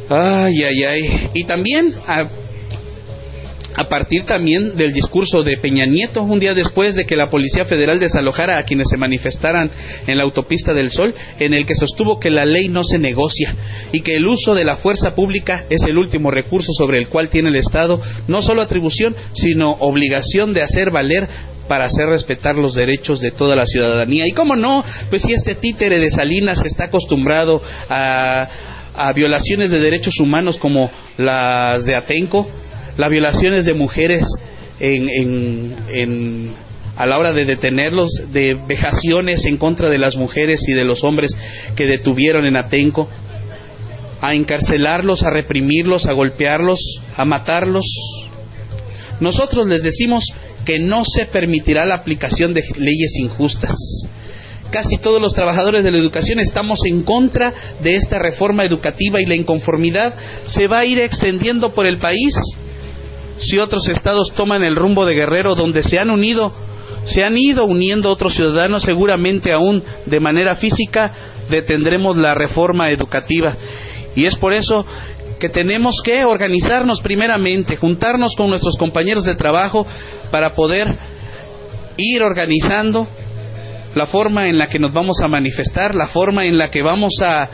Ay, 0.09 0.65
ay, 0.65 0.85
ay. 0.85 1.31
Y 1.35 1.45
también 1.45 1.95
a, 2.07 2.27
a 3.77 3.89
partir 3.89 4.25
también 4.25 4.77
del 4.77 4.93
discurso 4.93 5.43
de 5.43 5.57
Peña 5.59 5.87
Nieto, 5.87 6.23
un 6.23 6.39
día 6.39 6.55
después 6.55 6.95
de 6.97 7.07
que 7.07 7.17
la 7.17 7.29
Policía 7.29 7.65
Federal 7.65 8.01
desalojara 8.01 8.59
a 8.59 8.65
quienes 8.65 8.89
se 8.89 8.97
manifestaran 8.97 9.71
en 10.07 10.19
la 10.19 10.25
autopista 10.25 10.75
del 10.75 10.91
Sol, 10.91 11.15
en 11.39 11.55
el 11.55 11.67
que 11.67 11.75
sostuvo 11.75 12.19
que 12.19 12.31
la 12.31 12.45
ley 12.45 12.69
no 12.69 12.83
se 12.83 12.99
negocia 12.99 13.55
y 13.93 14.01
que 14.01 14.17
el 14.17 14.27
uso 14.27 14.55
de 14.55 14.65
la 14.65 14.77
fuerza 14.77 15.15
pública 15.15 15.65
es 15.71 15.83
el 15.85 15.99
último 15.99 16.31
recurso 16.31 16.73
sobre 16.73 16.99
el 16.99 17.09
cual 17.09 17.29
tiene 17.29 17.51
el 17.51 17.57
Estado 17.57 18.01
no 18.29 18.43
solo 18.43 18.63
atribución, 18.63 19.15
sino 19.33 19.73
obligación 19.81 20.53
de 20.53 20.63
hacer 20.63 20.91
valer 20.91 21.29
para 21.69 21.85
hacer 21.85 22.07
respetar 22.07 22.57
los 22.57 22.75
derechos 22.75 23.21
de 23.21 23.31
toda 23.31 23.55
la 23.55 23.65
ciudadanía. 23.65 24.25
Y 24.27 24.33
cómo 24.33 24.57
no, 24.57 24.85
pues 25.09 25.23
si 25.23 25.33
este 25.33 25.55
títere 25.55 26.01
de 26.01 26.11
Salinas 26.11 26.61
está 26.65 26.87
acostumbrado 26.87 27.63
a, 27.89 28.49
a 28.97 29.13
violaciones 29.13 29.71
de 29.71 29.79
derechos 29.79 30.19
humanos 30.19 30.59
como 30.59 30.91
las 31.17 31.85
de 31.85 31.95
Atenco, 31.95 32.49
las 33.01 33.11
violaciones 33.11 33.65
de 33.65 33.75
mujeres 33.75 34.25
en, 34.79 35.75
en, 35.89 36.55
a 36.97 37.07
la 37.07 37.19
hora 37.19 37.33
de 37.33 37.47
detenerlos, 37.47 38.11
de 38.31 38.55
vejaciones 38.55 39.47
en 39.47 39.57
contra 39.57 39.89
de 39.89 39.99
las 39.99 40.17
mujeres 40.17 40.61
y 40.69 40.75
de 40.75 40.85
los 40.85 41.03
hombres 41.03 41.37
que 41.75 41.87
detuvieron 41.87 42.45
en 42.45 42.57
Atenco, 42.57 43.09
a 44.21 44.35
encarcelarlos, 44.35 45.23
a 45.23 45.31
reprimirlos, 45.31 46.05
a 46.05 46.13
golpearlos, 46.13 46.79
a 47.17 47.25
matarlos. 47.25 47.87
Nosotros 49.19 49.67
les 49.67 49.83
decimos 49.83 50.25
que 50.67 50.79
no 50.79 51.07
se 51.07 51.25
permitirá 51.25 51.87
la 51.87 51.97
aplicación 51.97 52.53
de 52.53 52.63
leyes 52.77 53.17
injustas. 53.17 53.75
Casi 54.71 54.99
todos 54.99 55.23
los 55.23 55.35
trabajadores 55.35 55.83
de 55.83 55.91
la 55.91 55.99
educación 55.99 56.39
estamos 56.39 56.81
en 56.85 57.03
contra 57.03 57.55
de 57.83 57.97
esta 57.97 58.19
reforma 58.19 58.65
educativa 58.65 59.21
y 59.23 59.27
la 59.27 59.35
inconformidad 59.35 60.15
se 60.45 60.69
va 60.69 60.81
a 60.81 60.85
ir 60.85 61.01
extendiendo 61.01 61.73
por 61.73 61.87
el 61.87 61.99
país 61.99 62.35
si 63.41 63.59
otros 63.59 63.89
estados 63.89 64.33
toman 64.35 64.63
el 64.63 64.77
rumbo 64.77 65.07
de 65.07 65.15
Guerrero 65.15 65.55
donde 65.55 65.83
se 65.83 65.99
han 65.99 66.11
unido, 66.11 66.53
se 67.05 67.25
han 67.25 67.37
ido 67.39 67.65
uniendo 67.65 68.11
otros 68.11 68.35
ciudadanos, 68.35 68.83
seguramente 68.83 69.53
aún 69.53 69.83
de 70.07 70.21
manera 70.21 70.57
física 70.57 71.13
detendremos 71.49 72.17
la 72.17 72.35
reforma 72.35 72.91
educativa. 72.91 73.57
Y 74.15 74.27
es 74.27 74.37
por 74.37 74.53
eso 74.53 74.85
que 75.39 75.49
tenemos 75.49 76.03
que 76.05 76.25
organizarnos 76.25 77.01
primeramente, 77.01 77.77
juntarnos 77.77 78.37
con 78.37 78.51
nuestros 78.51 78.77
compañeros 78.77 79.25
de 79.25 79.35
trabajo 79.35 79.87
para 80.31 80.55
poder 80.55 80.87
ir 81.97 82.23
organizando 82.23 83.09
la 83.95 84.07
forma 84.07 84.49
en 84.49 84.59
la 84.59 84.69
que 84.69 84.79
nos 84.79 84.93
vamos 84.93 85.21
a 85.23 85.29
manifestar, 85.29 85.95
la 85.95 86.09
forma 86.09 86.45
en 86.45 86.59
la 86.59 86.69
que 86.69 86.83
vamos 86.83 87.15
a, 87.23 87.49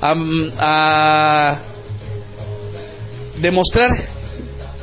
a, 0.00 0.14
a 0.58 1.58
demostrar 3.40 4.17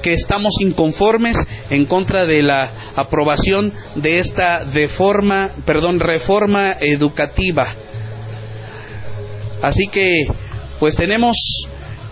que 0.06 0.14
estamos 0.14 0.62
inconformes 0.62 1.36
en 1.72 1.88
contra 1.88 2.28
de 2.28 2.44
la 2.44 2.70
aprobación 2.96 3.74
de 3.96 4.20
esta 4.20 4.64
de 4.64 4.88
forma, 4.88 5.50
perdón, 5.66 6.00
reforma 6.00 6.74
educativa. 6.80 7.74
Así 9.64 9.88
que, 9.88 10.28
pues 10.80 10.96
tenemos, 10.96 11.36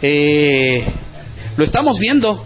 eh, 0.02 0.88
lo 1.56 1.64
estamos 1.64 2.00
viendo 2.00 2.44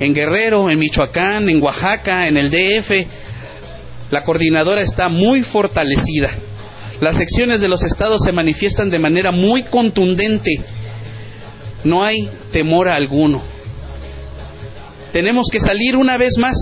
en 0.00 0.14
Guerrero, 0.14 0.70
en 0.70 0.78
Michoacán, 0.78 1.50
en 1.50 1.62
Oaxaca, 1.62 2.26
en 2.26 2.38
el 2.38 2.50
DF. 2.50 3.06
La 4.10 4.22
coordinadora 4.22 4.80
está 4.80 5.10
muy 5.10 5.42
fortalecida. 5.42 6.30
Las 7.02 7.16
secciones 7.16 7.60
de 7.60 7.68
los 7.68 7.82
estados 7.82 8.22
se 8.24 8.32
manifiestan 8.32 8.88
de 8.88 8.98
manera 8.98 9.30
muy 9.30 9.64
contundente. 9.64 10.58
No 11.84 12.02
hay 12.02 12.30
temor 12.50 12.88
alguno 12.88 13.55
tenemos 15.16 15.48
que 15.50 15.60
salir 15.60 15.96
una 15.96 16.18
vez 16.18 16.36
más. 16.36 16.58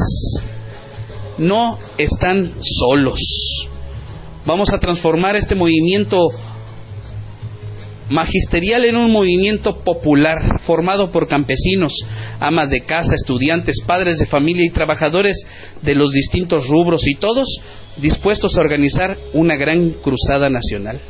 No 1.38 1.76
están 1.98 2.52
solos. 2.60 3.18
Vamos 4.46 4.70
a 4.72 4.78
transformar 4.78 5.34
este 5.34 5.56
movimiento 5.56 6.28
magisterial 8.10 8.84
en 8.84 8.96
un 8.96 9.10
movimiento 9.10 9.78
popular 9.78 10.60
formado 10.60 11.10
por 11.10 11.26
campesinos, 11.26 11.94
amas 12.38 12.70
de 12.70 12.82
casa, 12.82 13.16
estudiantes, 13.16 13.80
padres 13.84 14.18
de 14.18 14.26
familia 14.26 14.64
y 14.64 14.70
trabajadores 14.70 15.36
de 15.82 15.96
los 15.96 16.12
distintos 16.12 16.68
rubros 16.68 17.08
y 17.08 17.16
todos 17.16 17.48
dispuestos 17.96 18.56
a 18.56 18.60
organizar 18.60 19.18
una 19.32 19.56
gran 19.56 19.90
cruzada 19.94 20.48
nacional. 20.48 21.00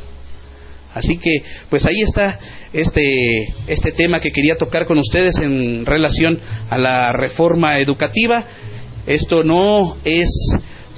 Así 0.95 1.17
que, 1.17 1.43
pues 1.69 1.85
ahí 1.85 2.01
está 2.01 2.39
este, 2.71 3.53
este 3.67 3.91
tema 3.91 4.21
que 4.21 4.31
quería 4.31 4.55
tocar 4.55 4.85
con 4.85 4.97
ustedes 4.97 5.37
en 5.39 5.85
relación 5.85 6.39
a 6.69 6.77
la 6.77 7.11
reforma 7.11 7.79
educativa. 7.79 8.45
Esto 9.05 9.43
no 9.43 9.97
es 10.05 10.29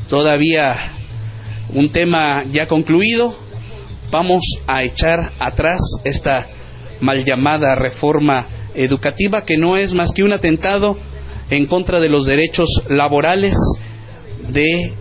todavía 0.08 0.92
un 1.74 1.90
tema 1.90 2.44
ya 2.52 2.68
concluido. 2.68 3.36
Vamos 4.12 4.44
a 4.68 4.84
echar 4.84 5.32
atrás 5.40 5.82
esta 6.04 6.48
mal 7.02 7.26
llamada 7.26 7.74
reforma 7.74 8.46
educativa 8.76 9.46
que 9.46 9.58
no 9.58 9.78
es 9.78 9.96
más 9.96 10.12
que 10.14 10.24
un 10.24 10.32
atentado 10.32 10.96
en 11.50 11.66
contra 11.66 12.00
de 12.00 12.10
los 12.10 12.28
derechos 12.28 12.70
laborales 12.88 13.56
de 14.50 14.94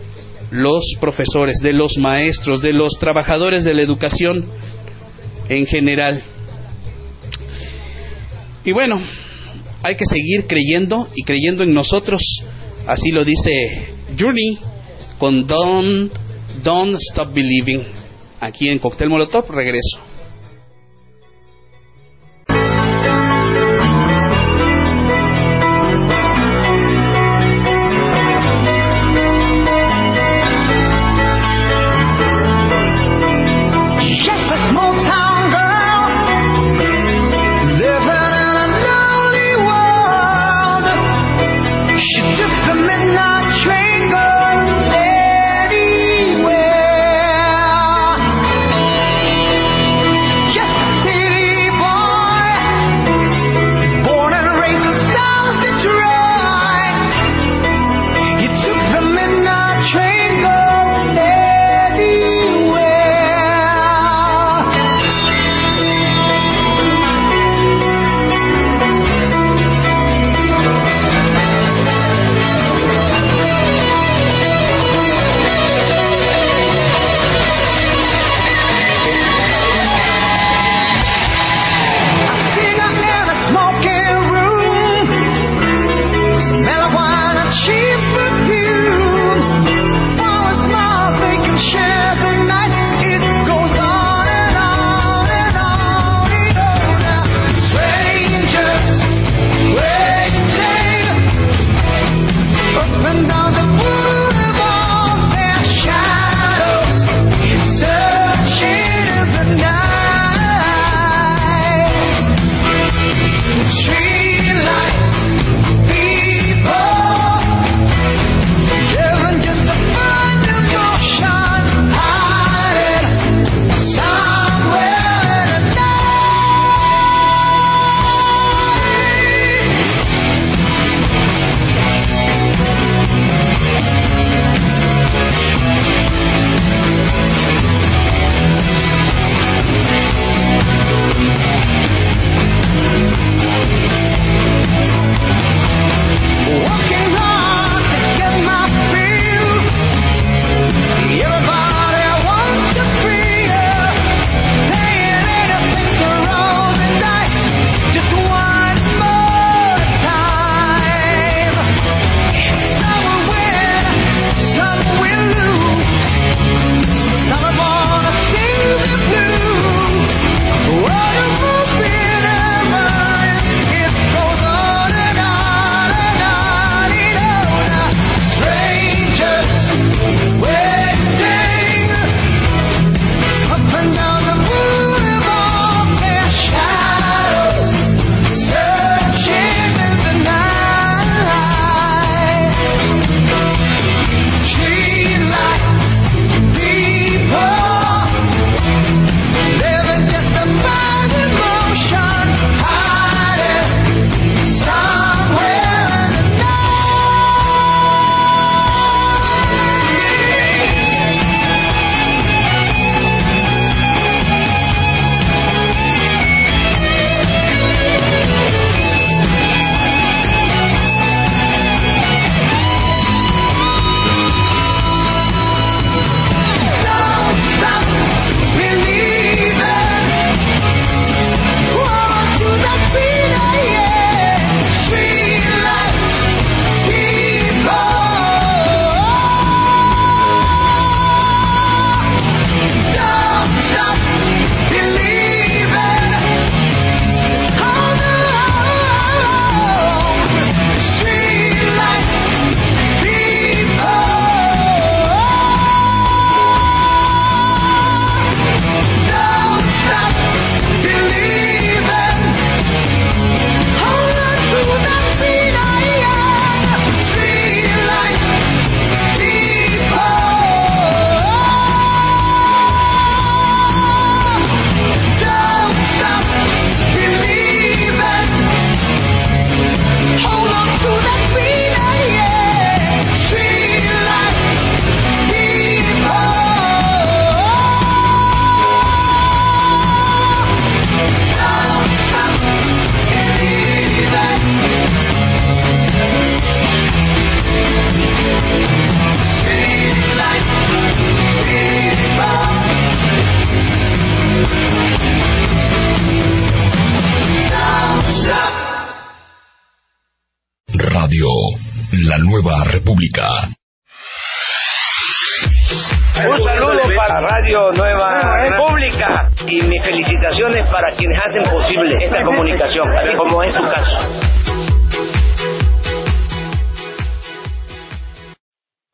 los 0.49 0.95
profesores, 0.99 1.59
de 1.59 1.73
los 1.73 1.97
maestros, 1.99 2.63
de 2.63 2.73
los 2.73 2.93
trabajadores 2.99 3.63
de 3.63 3.75
la 3.75 3.83
educación 3.83 4.45
en 5.49 5.65
general. 5.65 6.23
Y 8.63 8.71
bueno, 8.71 9.01
hay 9.83 9.95
que 9.95 10.05
seguir 10.05 10.47
creyendo 10.47 11.07
y 11.15 11.23
creyendo 11.23 11.63
en 11.63 11.73
nosotros, 11.73 12.21
así 12.85 13.11
lo 13.11 13.23
dice 13.23 13.87
Journey 14.19 14.57
con 15.17 15.47
Don't, 15.47 16.13
Don't 16.63 16.97
Stop 17.11 17.33
Believing. 17.33 17.83
Aquí 18.39 18.69
en 18.69 18.79
Cocktail 18.79 19.09
Molotov, 19.09 19.49
regreso. 19.49 20.06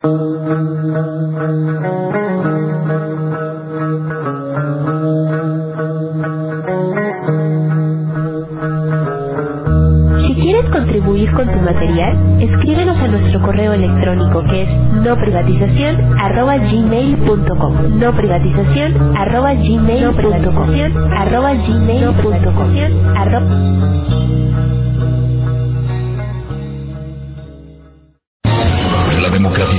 Si 0.03 0.09
quieres 10.41 10.69
contribuir 10.71 11.31
con 11.31 11.49
tu 11.49 11.57
material, 11.59 12.37
escríbenos 12.41 12.97
a 12.97 13.07
nuestro 13.07 13.41
correo 13.43 13.71
electrónico 13.71 14.43
que 14.43 14.63
es 14.63 14.69
noprivatización 14.91 16.19
arroba 16.19 16.57
gmail.com 16.57 17.97
noprivatización 17.97 19.15
arroba 19.15 19.53
gmail.com 19.53 20.69
arroba 21.13 21.53
gmail.com 21.53 22.73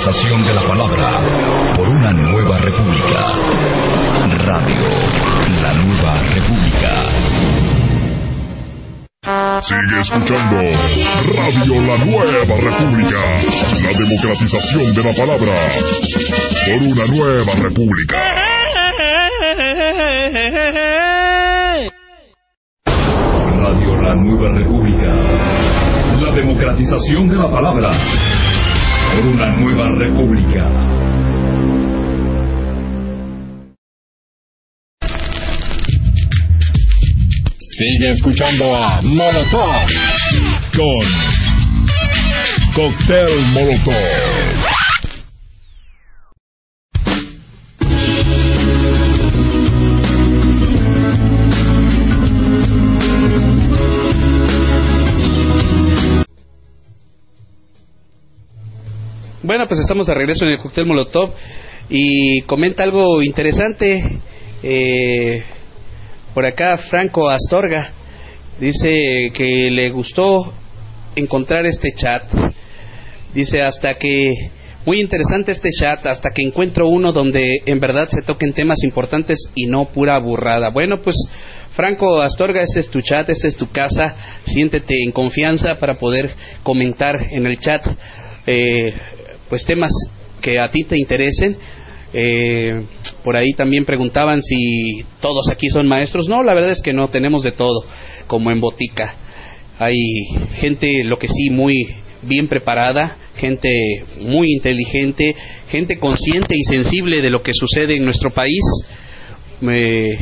democratización 0.04 0.44
de 0.44 0.52
la 0.52 0.62
palabra 0.66 1.74
por 1.74 1.88
una 1.88 2.12
nueva 2.12 2.58
república. 2.58 3.32
Radio, 4.36 4.84
la 5.62 5.72
nueva 5.72 6.20
república. 6.34 6.90
Sigue 9.62 10.00
escuchando 10.00 10.56
Radio 11.32 11.80
La 11.80 12.04
Nueva 12.04 12.56
República. 12.60 13.20
La 13.82 13.92
democratización 13.98 14.92
de 14.92 15.02
la 15.04 15.14
palabra 15.14 15.54
por 16.66 16.82
una 16.82 17.06
nueva 17.06 17.54
república. 17.62 18.16
Radio 23.56 24.02
La 24.02 24.14
Nueva 24.14 24.48
República. 24.52 25.08
La 26.20 26.32
democratización 26.34 27.28
de 27.28 27.36
la 27.36 27.48
palabra 27.48 27.88
por 29.14 29.26
una 29.26 29.56
nueva 29.56 29.88
república. 29.96 30.68
Sigue 37.58 38.10
escuchando 38.10 38.74
a 38.74 39.00
Molotov. 39.02 39.86
Con 40.74 41.06
Cóctel 42.74 43.46
Molotov. 43.52 44.73
Bueno, 59.44 59.66
pues 59.68 59.78
estamos 59.80 60.06
de 60.06 60.14
regreso 60.14 60.46
en 60.46 60.52
el 60.52 60.58
cóctel 60.58 60.86
Molotov 60.86 61.30
y 61.90 62.40
comenta 62.46 62.82
algo 62.82 63.20
interesante. 63.20 64.02
eh, 64.62 65.42
por 66.32 66.46
acá 66.46 66.78
Franco 66.78 67.28
Astorga 67.28 67.92
dice 68.58 69.30
que 69.34 69.70
le 69.70 69.90
gustó 69.90 70.50
encontrar 71.14 71.66
este 71.66 71.92
chat. 71.92 72.22
Dice 73.34 73.60
hasta 73.60 73.96
que 73.96 74.32
muy 74.86 74.98
interesante 74.98 75.52
este 75.52 75.68
chat, 75.78 76.06
hasta 76.06 76.30
que 76.30 76.40
encuentro 76.40 76.88
uno 76.88 77.12
donde 77.12 77.64
en 77.66 77.80
verdad 77.80 78.08
se 78.08 78.22
toquen 78.22 78.54
temas 78.54 78.82
importantes 78.82 79.50
y 79.54 79.66
no 79.66 79.84
pura 79.84 80.16
burrada. 80.20 80.70
Bueno, 80.70 81.02
pues 81.02 81.16
Franco 81.72 82.22
Astorga, 82.22 82.62
este 82.62 82.80
es 82.80 82.88
tu 82.88 83.02
chat, 83.02 83.28
esta 83.28 83.48
es 83.48 83.56
tu 83.56 83.70
casa, 83.70 84.16
siéntete 84.46 84.94
en 85.04 85.12
confianza 85.12 85.74
para 85.78 85.98
poder 85.98 86.30
comentar 86.62 87.26
en 87.30 87.44
el 87.44 87.58
chat 87.60 87.86
eh, 88.46 88.94
pues 89.48 89.64
temas 89.64 89.92
que 90.40 90.58
a 90.58 90.70
ti 90.70 90.84
te 90.84 90.98
interesen. 90.98 91.56
Eh, 92.12 92.82
por 93.24 93.34
ahí 93.36 93.54
también 93.54 93.84
preguntaban 93.84 94.40
si 94.42 95.04
todos 95.20 95.48
aquí 95.50 95.68
son 95.68 95.88
maestros. 95.88 96.28
No, 96.28 96.42
la 96.42 96.54
verdad 96.54 96.70
es 96.70 96.80
que 96.80 96.92
no, 96.92 97.08
tenemos 97.08 97.42
de 97.42 97.52
todo, 97.52 97.84
como 98.26 98.50
en 98.50 98.60
botica. 98.60 99.16
Hay 99.78 99.96
gente, 100.54 101.02
lo 101.04 101.18
que 101.18 101.28
sí, 101.28 101.50
muy 101.50 101.74
bien 102.22 102.48
preparada, 102.48 103.16
gente 103.36 103.70
muy 104.20 104.52
inteligente, 104.52 105.34
gente 105.68 105.98
consciente 105.98 106.56
y 106.56 106.62
sensible 106.64 107.20
de 107.20 107.30
lo 107.30 107.42
que 107.42 107.52
sucede 107.52 107.96
en 107.96 108.04
nuestro 108.04 108.30
país, 108.30 108.64
eh, 109.62 110.16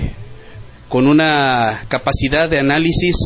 con 0.89 1.07
una 1.07 1.85
capacidad 1.89 2.49
de 2.49 2.59
análisis 2.59 3.17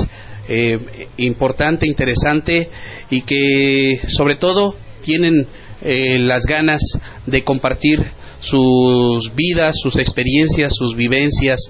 eh, 0.49 0.79
importante, 1.17 1.87
interesante 1.87 2.69
y 3.11 3.23
que 3.23 4.01
sobre 4.09 4.37
todo 4.37 4.77
tienen 5.03 5.47
eh, 5.83 6.19
las 6.19 6.45
ganas 6.45 6.83
de 7.27 7.43
compartir 7.45 8.05
sus 8.41 9.35
vidas, 9.35 9.77
sus 9.81 9.97
experiencias, 9.97 10.75
sus 10.75 10.95
vivencias 10.95 11.61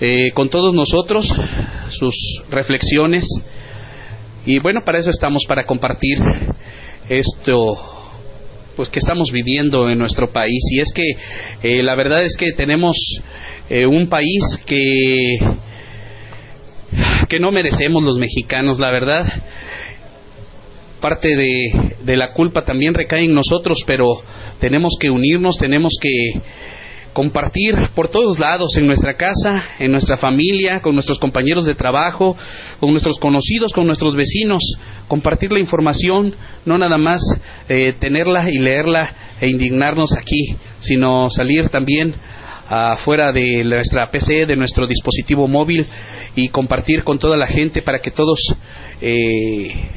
eh, 0.00 0.30
con 0.34 0.50
todos 0.50 0.74
nosotros, 0.74 1.26
sus 1.90 2.14
reflexiones. 2.50 3.26
Y 4.44 4.58
bueno, 4.58 4.82
para 4.84 4.98
eso 4.98 5.10
estamos, 5.10 5.44
para 5.46 5.64
compartir 5.64 6.18
esto 7.08 7.96
pues 8.76 8.90
que 8.90 8.98
estamos 8.98 9.32
viviendo 9.32 9.88
en 9.88 9.98
nuestro 9.98 10.30
país 10.30 10.62
y 10.70 10.80
es 10.80 10.92
que 10.92 11.16
eh, 11.62 11.82
la 11.82 11.94
verdad 11.94 12.22
es 12.22 12.36
que 12.36 12.52
tenemos 12.52 12.96
eh, 13.70 13.86
un 13.86 14.08
país 14.08 14.42
que 14.66 15.38
que 17.28 17.40
no 17.40 17.50
merecemos 17.50 18.04
los 18.04 18.18
mexicanos 18.18 18.78
la 18.78 18.90
verdad 18.90 19.26
parte 21.00 21.36
de, 21.36 22.16
la 22.16 22.32
culpa 22.32 22.64
también 22.64 22.94
recae 22.94 23.24
en 23.24 23.34
nosotros 23.34 23.78
pero 23.86 24.22
tenemos 24.58 24.94
que 24.98 25.10
unirnos 25.10 25.58
tenemos 25.58 25.94
que 26.00 26.40
compartir 27.16 27.74
por 27.94 28.08
todos 28.08 28.38
lados, 28.38 28.76
en 28.76 28.86
nuestra 28.86 29.16
casa, 29.16 29.64
en 29.78 29.90
nuestra 29.90 30.18
familia, 30.18 30.82
con 30.82 30.92
nuestros 30.92 31.18
compañeros 31.18 31.64
de 31.64 31.74
trabajo, 31.74 32.36
con 32.78 32.90
nuestros 32.90 33.18
conocidos, 33.18 33.72
con 33.72 33.86
nuestros 33.86 34.14
vecinos, 34.14 34.62
compartir 35.08 35.50
la 35.50 35.58
información, 35.58 36.34
no 36.66 36.76
nada 36.76 36.98
más 36.98 37.22
eh, 37.70 37.94
tenerla 37.98 38.50
y 38.50 38.58
leerla 38.58 39.14
e 39.40 39.48
indignarnos 39.48 40.12
aquí, 40.12 40.56
sino 40.80 41.30
salir 41.30 41.70
también 41.70 42.14
afuera 42.68 43.32
de 43.32 43.64
nuestra 43.64 44.10
PC, 44.10 44.44
de 44.44 44.56
nuestro 44.56 44.86
dispositivo 44.86 45.48
móvil 45.48 45.86
y 46.34 46.48
compartir 46.48 47.02
con 47.02 47.18
toda 47.18 47.38
la 47.38 47.46
gente 47.46 47.80
para 47.80 48.00
que 48.00 48.10
todos 48.10 48.38
eh, 49.00 49.88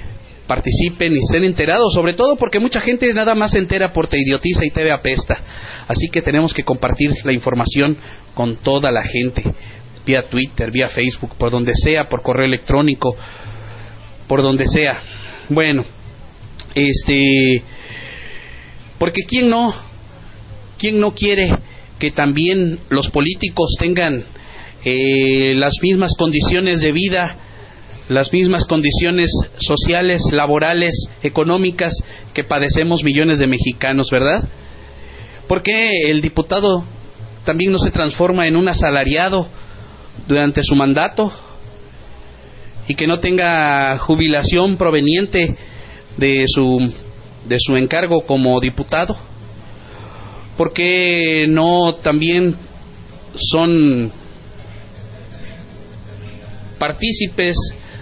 participen 0.49 1.15
y 1.15 1.19
estén 1.19 1.43
enterados, 1.43 1.93
sobre 1.93 2.13
todo 2.13 2.35
porque 2.35 2.59
mucha 2.59 2.81
gente 2.81 3.13
nada 3.13 3.35
más 3.35 3.51
se 3.51 3.59
entera 3.59 3.93
por 3.93 4.07
te 4.07 4.17
idiotiza 4.19 4.65
y 4.65 4.71
te 4.71 4.83
ve 4.83 4.91
apesta. 4.91 5.37
Así 5.87 6.09
que 6.09 6.23
tenemos 6.23 6.55
que 6.55 6.63
compartir 6.63 7.11
la 7.23 7.31
información 7.31 7.95
con 8.33 8.55
toda 8.57 8.91
la 8.91 9.03
gente, 9.03 9.43
vía 10.07 10.23
Twitter, 10.23 10.71
vía 10.71 10.89
Facebook, 10.89 11.35
por 11.37 11.51
donde 11.51 11.75
sea, 11.75 12.09
por 12.09 12.23
correo 12.23 12.47
electrónico, 12.47 13.15
por 14.27 14.41
donde 14.41 14.67
sea. 14.67 15.03
Bueno, 15.49 15.85
este, 16.73 17.61
porque 18.97 19.21
quién 19.25 19.51
no, 19.51 19.71
quién 20.79 20.99
no 20.99 21.11
quiere 21.11 21.53
que 21.99 22.09
también 22.09 22.79
los 22.89 23.11
políticos 23.11 23.75
tengan 23.77 24.23
eh, 24.83 25.53
las 25.55 25.75
mismas 25.83 26.15
condiciones 26.17 26.81
de 26.81 26.91
vida, 26.91 27.37
las 28.09 28.33
mismas 28.33 28.65
condiciones 28.65 29.31
sociales, 29.59 30.23
laborales, 30.31 31.07
económicas 31.21 31.93
que 32.33 32.43
padecemos 32.43 33.03
millones 33.03 33.37
de 33.37 33.47
mexicanos, 33.47 34.09
¿verdad? 34.11 34.43
¿Por 35.47 35.61
qué 35.61 36.09
el 36.09 36.19
diputado 36.19 36.83
también 37.45 37.71
no 37.71 37.77
se 37.77 37.91
transforma 37.91 38.47
en 38.47 38.55
un 38.55 38.67
asalariado 38.67 39.47
durante 40.27 40.63
su 40.63 40.75
mandato 40.75 41.31
y 42.87 42.95
que 42.95 43.05
no 43.07 43.19
tenga 43.19 43.97
jubilación 43.99 44.75
proveniente 44.77 45.55
de 46.17 46.45
su 46.47 46.91
de 47.45 47.57
su 47.59 47.77
encargo 47.77 48.21
como 48.21 48.59
diputado? 48.59 49.15
¿Por 50.57 50.73
qué 50.73 51.45
no 51.47 51.93
también 52.01 52.55
son 53.35 54.11
partícipes 56.79 57.55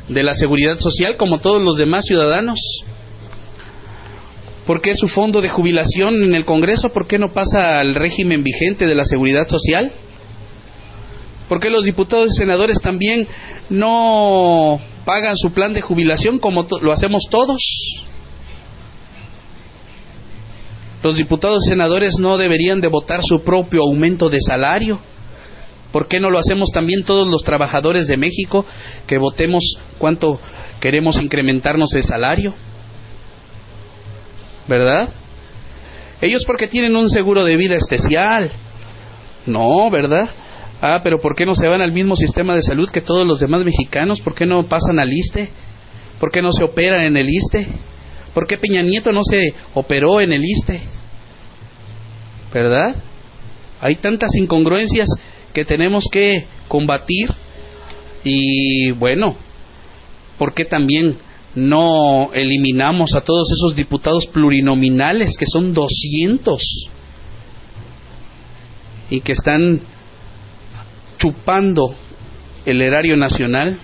de 0.07 0.23
la 0.23 0.33
seguridad 0.33 0.79
social 0.79 1.15
como 1.17 1.39
todos 1.39 1.61
los 1.61 1.77
demás 1.77 2.05
ciudadanos? 2.05 2.59
¿Por 4.65 4.81
qué 4.81 4.95
su 4.95 5.07
fondo 5.07 5.41
de 5.41 5.49
jubilación 5.49 6.21
en 6.21 6.35
el 6.35 6.43
Congreso? 6.43 6.89
¿Por 6.89 7.07
qué 7.07 7.17
no 7.17 7.31
pasa 7.31 7.79
al 7.79 7.95
régimen 7.95 8.43
vigente 8.43 8.85
de 8.85 8.95
la 8.95 9.05
seguridad 9.05 9.47
social? 9.47 9.91
¿Por 11.47 11.61
qué 11.61 11.69
los 11.69 11.85
diputados 11.85 12.33
y 12.33 12.37
senadores 12.37 12.81
también 12.81 13.27
no 13.69 14.79
pagan 15.05 15.37
su 15.37 15.53
plan 15.53 15.73
de 15.73 15.81
jubilación 15.81 16.39
como 16.39 16.67
lo 16.81 16.91
hacemos 16.91 17.23
todos? 17.29 17.61
Los 21.01 21.15
diputados 21.15 21.65
y 21.65 21.69
senadores 21.69 22.19
no 22.19 22.37
deberían 22.37 22.81
de 22.81 22.89
votar 22.89 23.23
su 23.23 23.41
propio 23.43 23.83
aumento 23.83 24.29
de 24.29 24.41
salario. 24.41 24.99
¿Por 25.91 26.07
qué 26.07 26.19
no 26.19 26.29
lo 26.29 26.39
hacemos 26.39 26.69
también 26.73 27.03
todos 27.03 27.27
los 27.27 27.43
trabajadores 27.43 28.07
de 28.07 28.17
México 28.17 28.65
que 29.05 29.17
votemos 29.17 29.63
cuánto 29.97 30.39
queremos 30.79 31.21
incrementarnos 31.21 31.93
el 31.93 32.03
salario? 32.03 32.53
¿Verdad? 34.67 35.09
Ellos 36.21 36.43
porque 36.45 36.67
tienen 36.67 36.95
un 36.95 37.09
seguro 37.09 37.45
de 37.45 37.57
vida 37.57 37.75
especial. 37.75 38.51
No, 39.45 39.89
¿verdad? 39.89 40.29
Ah, 40.81 40.99
pero 41.03 41.19
¿por 41.19 41.35
qué 41.35 41.45
no 41.45 41.55
se 41.55 41.67
van 41.67 41.81
al 41.81 41.91
mismo 41.91 42.15
sistema 42.15 42.55
de 42.55 42.63
salud 42.63 42.89
que 42.89 43.01
todos 43.01 43.25
los 43.25 43.39
demás 43.39 43.63
mexicanos? 43.63 44.21
¿Por 44.21 44.35
qué 44.35 44.45
no 44.45 44.63
pasan 44.63 44.99
al 44.99 45.11
ISTE? 45.11 45.49
¿Por 46.19 46.31
qué 46.31 46.41
no 46.41 46.51
se 46.51 46.63
operan 46.63 47.03
en 47.03 47.17
el 47.17 47.29
ISTE? 47.29 47.67
¿Por 48.33 48.45
qué 48.45 48.57
Peña 48.57 48.81
Nieto 48.81 49.11
no 49.11 49.21
se 49.23 49.55
operó 49.73 50.19
en 50.21 50.33
el 50.33 50.43
ISTE? 50.43 50.81
¿Verdad? 52.53 52.95
Hay 53.79 53.95
tantas 53.95 54.35
incongruencias 54.35 55.07
que 55.57 55.65
tenemos 55.65 56.07
que 56.11 56.45
combatir 56.67 57.33
y 58.23 58.91
bueno, 58.91 59.35
¿por 60.37 60.53
qué 60.53 60.65
también 60.65 61.17
no 61.55 62.31
eliminamos 62.31 63.15
a 63.15 63.21
todos 63.21 63.51
esos 63.51 63.75
diputados 63.75 64.27
plurinominales 64.27 65.35
que 65.35 65.47
son 65.47 65.73
200 65.73 66.89
y 69.09 69.19
que 69.21 69.31
están 69.31 69.81
chupando 71.17 71.95
el 72.67 72.79
erario 72.79 73.17
nacional? 73.17 73.79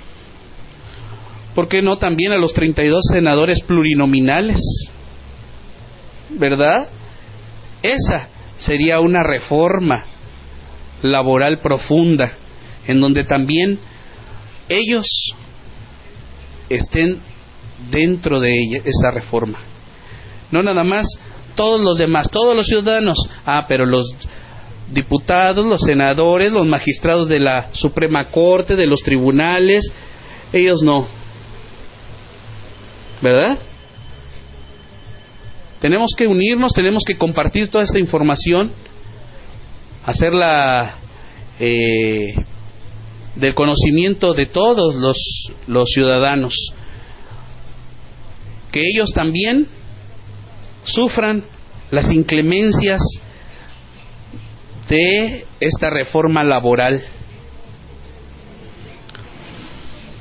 ¿Por 1.56 1.68
qué 1.70 1.82
no 1.82 1.98
también 1.98 2.34
a 2.34 2.38
los 2.38 2.54
32 2.54 3.04
senadores 3.12 3.62
plurinominales? 3.62 4.62
¿Verdad? 6.30 6.88
Esa 7.82 8.28
sería 8.60 9.00
una 9.00 9.24
reforma 9.24 10.13
laboral 11.04 11.60
profunda, 11.60 12.34
en 12.88 13.00
donde 13.00 13.24
también 13.24 13.80
ellos 14.70 15.06
estén 16.70 17.20
dentro 17.92 18.40
de 18.40 18.54
ella, 18.54 18.82
esa 18.84 19.12
reforma. 19.12 19.60
No 20.52 20.64
nada 20.64 20.84
más 20.84 21.08
todos 21.56 21.82
los 21.82 21.98
demás, 21.98 22.30
todos 22.30 22.56
los 22.56 22.68
ciudadanos, 22.68 23.18
ah, 23.46 23.66
pero 23.68 23.86
los 23.86 24.16
diputados, 24.92 25.66
los 25.66 25.82
senadores, 25.82 26.52
los 26.52 26.66
magistrados 26.66 27.30
de 27.30 27.40
la 27.40 27.70
Suprema 27.74 28.26
Corte, 28.26 28.76
de 28.76 28.88
los 28.88 29.02
tribunales, 29.02 29.92
ellos 30.52 30.82
no. 30.84 31.08
¿Verdad? 33.22 33.58
Tenemos 35.80 36.12
que 36.16 36.28
unirnos, 36.28 36.74
tenemos 36.74 37.04
que 37.06 37.18
compartir 37.18 37.68
toda 37.70 37.84
esta 37.84 38.00
información, 38.00 38.72
hacerla 40.06 40.98
eh, 41.60 42.34
del 43.36 43.56
conocimiento 43.56 44.34
de 44.34 44.46
todos 44.46 44.96
los, 44.96 45.18
los 45.68 45.90
ciudadanos, 45.90 46.74
que 48.72 48.82
ellos 48.90 49.12
también 49.14 49.68
sufran 50.84 51.46
las 51.92 52.12
inclemencias 52.12 53.02
de 54.90 55.46
esta 55.60 55.90
reforma 55.90 56.44
laboral. 56.44 57.04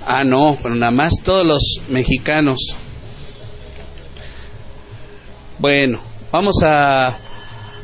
Ah, 0.04 0.24
no, 0.24 0.58
pero 0.62 0.74
nada 0.74 0.90
más 0.90 1.14
todos 1.24 1.46
los 1.46 1.62
mexicanos. 1.88 2.58
Bueno, 5.58 6.00
vamos 6.32 6.56
a, 6.62 7.16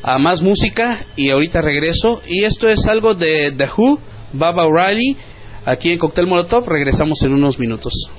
a 0.03 0.19
más 0.19 0.43
música 0.43 1.01
y 1.17 1.31
ahorita 1.31 1.63
regreso. 1.63 2.21
Y 2.27 2.45
esto 2.45 2.69
es 2.69 2.87
algo 2.87 3.15
de 3.15 3.53
The 3.53 3.69
Who, 3.77 3.99
Baba 4.33 4.67
O'Reilly, 4.67 5.17
aquí 5.65 5.91
en 5.93 5.99
Cocktail 5.99 6.27
Molotov. 6.27 6.69
Regresamos 6.69 7.23
en 7.23 7.33
unos 7.33 7.59
minutos. 7.59 8.11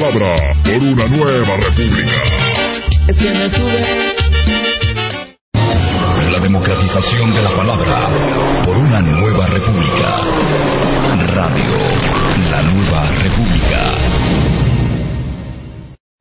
Palabra 0.00 0.32
por 0.64 0.78
una 0.82 1.06
nueva 1.08 1.56
república. 1.58 2.22
Es 3.06 3.18
que 3.18 3.30
me 3.32 3.50
sube. 3.50 3.80
La 6.32 6.40
democratización 6.40 7.34
de 7.34 7.42
la 7.42 7.50
palabra 7.50 8.08
por 8.64 8.78
una 8.78 9.00
nueva 9.00 9.46
república. 9.48 10.20
Radio 11.26 11.76
La 12.50 12.62
Nueva 12.62 13.08
República. 13.22 13.92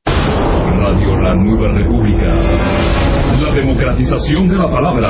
Radio 0.05 1.17
La 1.21 1.35
Nueva 1.35 1.71
República. 1.71 2.35
La 3.41 3.53
democratización 3.53 4.49
de 4.49 4.55
la 4.57 4.67
palabra 4.67 5.09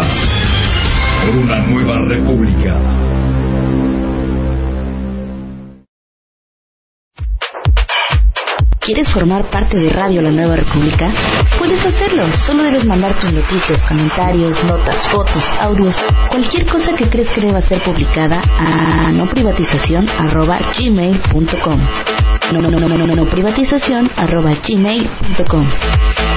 por 1.25 1.35
una 1.37 1.59
nueva 1.65 1.97
república. 2.07 3.48
¿Quieres 8.89 9.13
formar 9.13 9.47
parte 9.51 9.77
de 9.77 9.87
Radio 9.89 10.19
La 10.23 10.31
Nueva 10.31 10.55
República? 10.55 11.11
Puedes 11.59 11.85
hacerlo. 11.85 12.23
Solo 12.33 12.63
debes 12.63 12.87
mandar 12.87 13.13
tus 13.19 13.31
noticias, 13.31 13.85
comentarios, 13.85 14.63
notas, 14.63 15.07
fotos, 15.09 15.43
audios, 15.61 15.95
cualquier 16.31 16.65
cosa 16.65 16.93
que 16.93 17.07
crees 17.07 17.31
que 17.31 17.39
deba 17.39 17.61
ser 17.61 17.83
publicada 17.83 18.41
a 18.41 19.11
no 19.11 19.27
privatización 19.27 20.09
arroba. 20.09 20.57
No, 22.51 22.61
no, 22.63 22.71
no, 22.71 22.79
no, 22.79 22.87
no, 22.87 22.97
no, 22.97 23.15
no. 23.15 23.25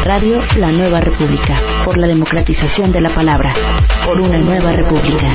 Radio 0.04 0.42
La 0.58 0.72
Nueva 0.72 1.00
República. 1.00 1.58
Por 1.86 1.96
la 1.96 2.06
democratización 2.06 2.92
de 2.92 3.00
la 3.00 3.08
palabra. 3.14 3.54
Por 4.04 4.20
una 4.20 4.36
nueva 4.36 4.72
república. 4.72 5.26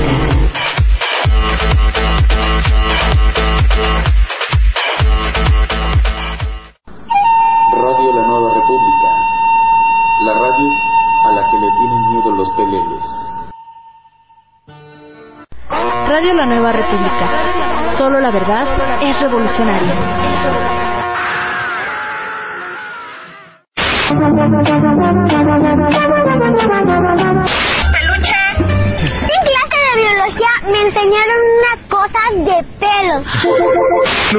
Radio 16.07 16.33
La 16.35 16.45
Nueva 16.45 16.71
República. 16.71 17.97
Solo 17.97 18.21
la 18.21 18.31
verdad 18.31 18.65
es 19.03 19.21
revolucionaria. 19.21 19.93
Peluche. 27.91 28.35
En 29.21 29.41
clase 29.43 29.77
de 29.83 29.93
biología 30.01 30.53
me 30.71 30.79
enseñaron 30.87 31.39
una 31.57 31.73
cosa 31.89 32.21
de 32.37 32.57
pelos. 32.79 33.21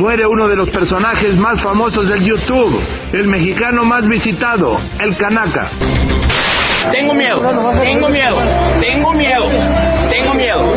Muere 0.01 0.27
uno 0.27 0.49
de 0.49 0.57
los 0.57 0.71
personajes 0.71 1.37
más 1.37 1.61
famosos 1.61 2.09
del 2.09 2.25
YouTube, 2.25 2.81
el 3.13 3.29
mexicano 3.29 3.85
más 3.85 4.09
visitado, 4.09 4.81
el 5.01 5.15
Kanaka. 5.19 5.69
Tengo 6.93 7.13
miedo, 7.13 7.41
tengo 7.43 8.09
miedo, 8.09 8.39
tengo 8.81 9.13
miedo, 9.13 9.51
tengo 10.09 10.35
miedo. 10.35 10.75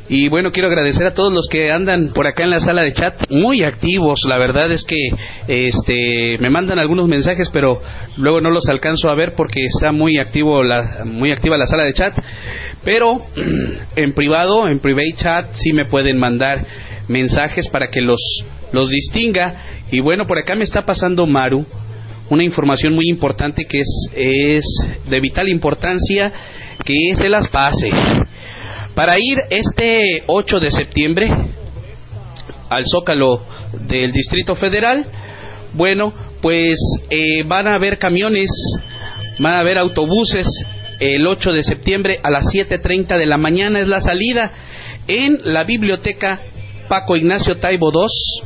Y 0.08 0.28
bueno, 0.28 0.52
quiero 0.52 0.68
agradecer 0.68 1.06
a 1.06 1.12
todos 1.12 1.34
los 1.34 1.48
que 1.48 1.70
andan 1.70 2.14
por 2.14 2.26
acá 2.26 2.44
en 2.44 2.50
la 2.50 2.60
sala 2.60 2.80
de 2.80 2.94
chat, 2.94 3.30
muy 3.30 3.62
activos. 3.62 4.20
La 4.26 4.38
verdad 4.38 4.72
es 4.72 4.84
que 4.84 5.10
este 5.48 6.38
me 6.38 6.48
mandan 6.48 6.78
algunos 6.78 7.08
mensajes, 7.08 7.50
pero 7.50 7.82
luego 8.16 8.40
no 8.40 8.50
los 8.50 8.70
alcanzo 8.70 9.10
a 9.10 9.14
ver 9.14 9.34
porque 9.34 9.66
está 9.66 9.92
muy 9.92 10.16
activo 10.16 10.64
la 10.64 11.02
muy 11.04 11.30
activa 11.30 11.58
la 11.58 11.66
sala 11.66 11.84
de 11.84 11.92
chat. 11.92 12.16
Pero 12.84 13.20
en 13.96 14.14
privado, 14.14 14.66
en 14.66 14.80
private 14.80 15.12
chat 15.14 15.52
sí 15.52 15.74
me 15.74 15.84
pueden 15.84 16.18
mandar 16.18 16.64
mensajes 17.12 17.68
para 17.68 17.88
que 17.88 18.00
los 18.00 18.20
los 18.72 18.88
distinga. 18.88 19.54
Y 19.90 20.00
bueno, 20.00 20.26
por 20.26 20.38
acá 20.38 20.54
me 20.54 20.64
está 20.64 20.84
pasando 20.84 21.26
Maru 21.26 21.64
una 22.30 22.44
información 22.44 22.94
muy 22.94 23.08
importante 23.08 23.66
que 23.66 23.80
es 23.80 24.08
es 24.14 24.64
de 25.04 25.20
vital 25.20 25.48
importancia 25.48 26.32
que 26.84 27.14
se 27.14 27.28
las 27.28 27.48
pase. 27.48 27.90
Para 28.94 29.18
ir 29.18 29.38
este 29.50 30.22
8 30.26 30.60
de 30.60 30.70
septiembre 30.70 31.28
al 32.70 32.86
Zócalo 32.86 33.42
del 33.88 34.12
Distrito 34.12 34.54
Federal, 34.54 35.04
bueno, 35.74 36.12
pues 36.40 36.78
eh, 37.10 37.42
van 37.44 37.68
a 37.68 37.74
haber 37.74 37.98
camiones, 37.98 38.50
van 39.38 39.54
a 39.54 39.60
haber 39.60 39.78
autobuses 39.78 40.46
el 41.00 41.26
8 41.26 41.52
de 41.52 41.64
septiembre 41.64 42.20
a 42.22 42.30
las 42.30 42.46
7.30 42.46 43.18
de 43.18 43.26
la 43.26 43.36
mañana 43.36 43.80
es 43.80 43.88
la 43.88 44.00
salida 44.00 44.52
en 45.08 45.40
la 45.44 45.64
biblioteca 45.64 46.40
Paco 46.88 47.16
Ignacio 47.16 47.56
Taibo 47.56 47.90
II, 47.92 48.44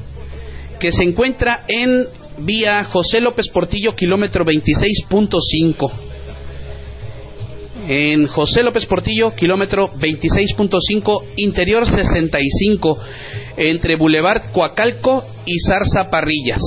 que 0.79 0.93
se 0.93 1.05
encuentra 1.05 1.65
en 1.69 2.07
vía 2.39 2.85
José 2.85 3.21
López 3.21 3.49
Portillo, 3.49 3.95
kilómetro 3.95 4.45
26.5 4.45 6.07
en 7.89 8.27
José 8.27 8.63
López 8.63 8.87
Portillo, 8.87 9.35
kilómetro 9.35 9.89
26.5, 9.89 11.23
interior 11.37 11.87
65, 11.87 12.99
entre 13.57 13.97
Boulevard 13.97 14.51
Coacalco 14.53 15.25
y 15.45 15.59
Zarza 15.61 16.11
Parrillas. 16.11 16.61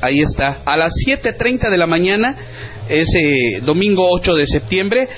Ahí 0.00 0.20
está, 0.20 0.62
a 0.64 0.76
las 0.76 0.92
7.30 1.06 1.70
de 1.70 1.78
la 1.78 1.86
mañana, 1.86 2.36
ese 2.88 3.60
domingo 3.62 4.08
8 4.10 4.34
de 4.34 4.46
septiembre, 4.46 5.08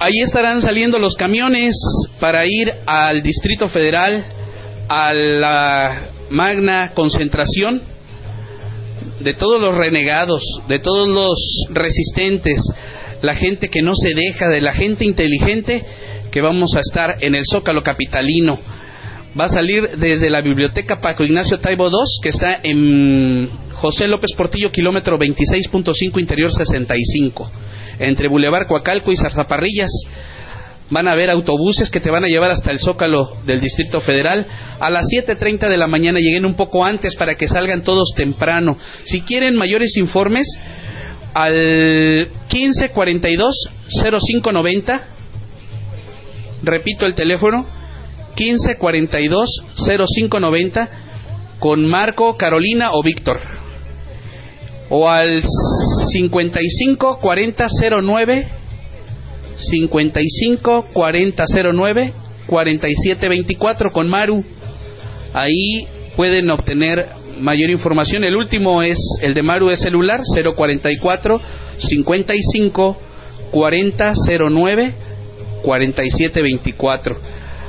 ahí 0.00 0.20
estarán 0.22 0.62
saliendo 0.62 0.98
los 0.98 1.14
camiones 1.14 1.76
para 2.18 2.46
ir 2.46 2.72
al 2.86 3.22
Distrito 3.22 3.68
Federal, 3.68 4.24
a 4.88 5.12
la 5.12 6.02
magna 6.30 6.92
concentración 6.94 7.82
de 9.20 9.34
todos 9.34 9.60
los 9.60 9.74
renegados, 9.74 10.42
de 10.66 10.78
todos 10.78 11.06
los 11.06 11.38
resistentes, 11.70 12.62
la 13.20 13.34
gente 13.34 13.68
que 13.68 13.82
no 13.82 13.94
se 13.94 14.14
deja, 14.14 14.48
de 14.48 14.62
la 14.62 14.72
gente 14.72 15.04
inteligente, 15.04 15.84
que 16.32 16.40
vamos 16.40 16.74
a 16.76 16.80
estar 16.80 17.18
en 17.20 17.34
el 17.34 17.44
Zócalo 17.44 17.82
Capitalino. 17.82 18.58
Va 19.38 19.44
a 19.44 19.50
salir 19.50 19.98
desde 19.98 20.30
la 20.30 20.40
biblioteca 20.40 21.00
Paco 21.00 21.24
Ignacio 21.24 21.58
Taibo 21.58 21.88
II, 21.88 22.22
que 22.22 22.30
está 22.30 22.58
en 22.62 23.50
José 23.74 24.08
López 24.08 24.32
Portillo, 24.34 24.72
kilómetro 24.72 25.18
26.5, 25.18 26.18
interior 26.18 26.50
65, 26.50 27.50
entre 28.00 28.28
Boulevard 28.28 28.66
Coacalco 28.66 29.12
y 29.12 29.16
Zarzaparrillas. 29.16 29.90
Van 30.90 31.06
a 31.06 31.12
haber 31.12 31.30
autobuses 31.30 31.88
que 31.88 32.00
te 32.00 32.10
van 32.10 32.24
a 32.24 32.28
llevar 32.28 32.50
hasta 32.50 32.72
el 32.72 32.80
Zócalo 32.80 33.36
del 33.46 33.60
Distrito 33.60 34.00
Federal. 34.00 34.46
A 34.80 34.90
las 34.90 35.06
7.30 35.06 35.68
de 35.68 35.76
la 35.76 35.86
mañana 35.86 36.18
lleguen 36.18 36.44
un 36.44 36.54
poco 36.54 36.84
antes 36.84 37.14
para 37.14 37.36
que 37.36 37.46
salgan 37.46 37.84
todos 37.84 38.12
temprano. 38.16 38.76
Si 39.04 39.20
quieren 39.20 39.56
mayores 39.56 39.96
informes, 39.96 40.48
al 41.32 41.52
1542 42.52 43.70
0590 44.02 45.00
repito 46.62 47.06
el 47.06 47.14
teléfono 47.14 47.64
1542 48.36 49.62
0590 49.76 50.88
con 51.60 51.86
Marco, 51.86 52.36
Carolina 52.36 52.90
o 52.92 53.02
Víctor 53.02 53.38
o 54.90 55.08
al 55.08 55.42
55 56.12 57.18
40 57.18 57.66
09 58.02 58.48
55 59.56 60.86
40 60.92 61.44
09 61.72 62.12
47 62.46 63.28
24 63.28 63.92
con 63.92 64.08
Maru 64.08 64.44
ahí 65.32 65.86
pueden 66.16 66.50
obtener 66.50 67.06
mayor 67.40 67.70
información. 67.70 68.24
El 68.24 68.36
último 68.36 68.82
es 68.82 68.98
el 69.22 69.34
de 69.34 69.42
Maru 69.42 69.70
es 69.70 69.80
celular 69.80 70.20
044 70.24 71.40
55 71.78 72.96
40 73.50 74.12
09 74.50 74.94
47 75.62 76.42
24. 76.42 77.16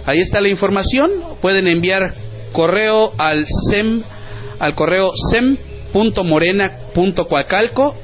Ahí 0.05 0.19
está 0.19 0.41
la 0.41 0.49
información. 0.49 1.09
Pueden 1.41 1.67
enviar 1.67 2.13
correo 2.51 3.13
al 3.17 3.45
sem 3.69 4.01
al 4.59 4.75
correo 4.75 5.11
sem.morena.coacalco 5.93 7.95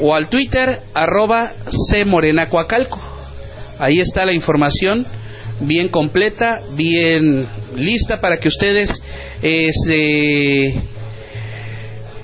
o 0.00 0.14
al 0.14 0.28
Twitter 0.28 0.80
arroba 0.94 1.52
Morena 2.06 2.48
Coacalco. 2.48 3.00
Ahí 3.78 4.00
está 4.00 4.24
la 4.26 4.32
información 4.32 5.06
bien 5.60 5.88
completa, 5.88 6.62
bien 6.72 7.46
lista 7.74 8.20
para 8.20 8.38
que 8.38 8.48
ustedes 8.48 9.02
este, 9.42 10.74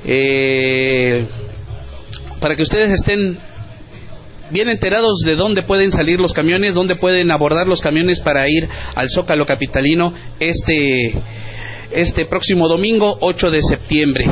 eh, 0.05 1.27
para 2.43 2.57
que 2.57 2.63
ustedes 2.63 2.91
estén 2.91 3.39
bien 4.51 4.69
enterados 4.69 5.21
de 5.25 5.37
dónde 5.37 5.63
pueden 5.63 5.93
salir 5.93 6.19
los 6.19 6.33
camiones, 6.33 6.75
dónde 6.75 6.97
pueden 6.97 7.31
abordar 7.31 7.69
los 7.69 7.81
camiones 7.81 8.19
para 8.19 8.49
ir 8.49 8.69
al 8.97 9.09
Zócalo 9.09 9.47
Capitalino 9.47 10.13
este, 10.41 11.15
este 11.93 12.27
próximo 12.27 12.67
domingo 12.67 13.17
8 13.21 13.49
de 13.49 13.63
septiembre. 13.63 14.25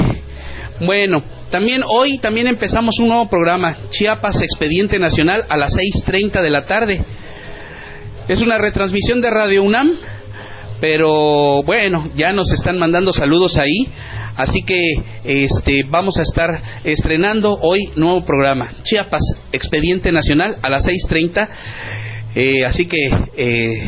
Bueno, 0.81 1.23
también 1.51 1.83
hoy 1.87 2.19
también 2.19 2.49
empezamos 2.49 2.99
un 2.99 3.09
nuevo 3.09 3.31
programa, 3.31 3.77
Chiapas 3.91 4.43
Expediente 4.43 4.99
Nacional 4.99 5.47
a 5.49 5.57
las 5.57 5.73
6.30 5.77 6.43
de 6.43 6.51
la 6.51 6.65
tarde. 6.67 7.01
Es 8.27 8.41
una 8.41 8.59
retransmisión 8.59 9.21
de 9.21 9.31
Radio 9.31 9.63
UNAM, 9.63 9.97
pero 10.81 11.62
bueno, 11.62 12.11
ya 12.16 12.33
nos 12.33 12.53
están 12.53 12.78
mandando 12.78 13.12
saludos 13.12 13.57
ahí. 13.57 13.89
Así 14.37 14.62
que 14.62 14.95
este, 15.24 15.85
vamos 15.85 16.16
a 16.16 16.22
estar 16.22 16.62
estrenando 16.85 17.59
hoy 17.61 17.91
nuevo 17.97 18.22
programa, 18.22 18.72
Chiapas, 18.83 19.22
Expediente 19.53 20.12
Nacional 20.12 20.57
a 20.62 20.70
las 20.70 20.87
6.30. 20.87 21.49
Eh, 22.35 22.64
así 22.64 22.87
que 22.87 23.11
eh, 23.37 23.83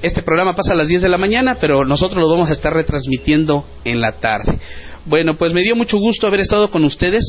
este 0.00 0.22
programa 0.22 0.56
pasa 0.56 0.72
a 0.72 0.76
las 0.76 0.88
10 0.88 1.02
de 1.02 1.08
la 1.08 1.18
mañana, 1.18 1.56
pero 1.60 1.84
nosotros 1.84 2.20
lo 2.20 2.30
vamos 2.30 2.48
a 2.48 2.52
estar 2.52 2.72
retransmitiendo 2.72 3.66
en 3.84 4.00
la 4.00 4.12
tarde. 4.12 4.58
Bueno, 5.04 5.36
pues 5.36 5.52
me 5.52 5.62
dio 5.62 5.76
mucho 5.76 5.98
gusto 5.98 6.26
haber 6.26 6.40
estado 6.40 6.70
con 6.70 6.84
ustedes. 6.84 7.24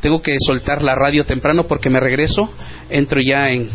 Tengo 0.00 0.22
que 0.22 0.36
soltar 0.38 0.82
la 0.82 0.94
radio 0.94 1.24
temprano 1.24 1.64
porque 1.64 1.90
me 1.90 2.00
regreso. 2.00 2.50
Entro 2.90 3.20
ya 3.20 3.50
en 3.50 3.70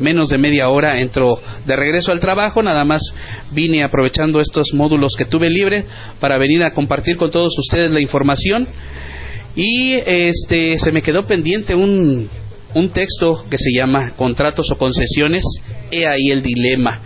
menos 0.00 0.28
de 0.28 0.38
media 0.38 0.68
hora 0.68 1.00
entro 1.00 1.40
de 1.66 1.76
regreso 1.76 2.12
al 2.12 2.20
trabajo, 2.20 2.62
nada 2.62 2.84
más 2.84 3.02
vine 3.52 3.84
aprovechando 3.84 4.40
estos 4.40 4.74
módulos 4.74 5.14
que 5.16 5.24
tuve 5.24 5.50
libre 5.50 5.84
para 6.20 6.38
venir 6.38 6.62
a 6.62 6.72
compartir 6.72 7.16
con 7.16 7.30
todos 7.30 7.58
ustedes 7.58 7.90
la 7.90 8.00
información 8.00 8.66
y 9.54 9.94
este 9.94 10.78
se 10.78 10.92
me 10.92 11.02
quedó 11.02 11.26
pendiente 11.26 11.74
un, 11.74 12.28
un 12.74 12.90
texto 12.90 13.44
que 13.48 13.56
se 13.56 13.72
llama 13.72 14.10
Contratos 14.16 14.70
o 14.70 14.76
concesiones, 14.76 15.44
he 15.90 16.06
ahí 16.06 16.30
el 16.30 16.42
dilema 16.42 17.00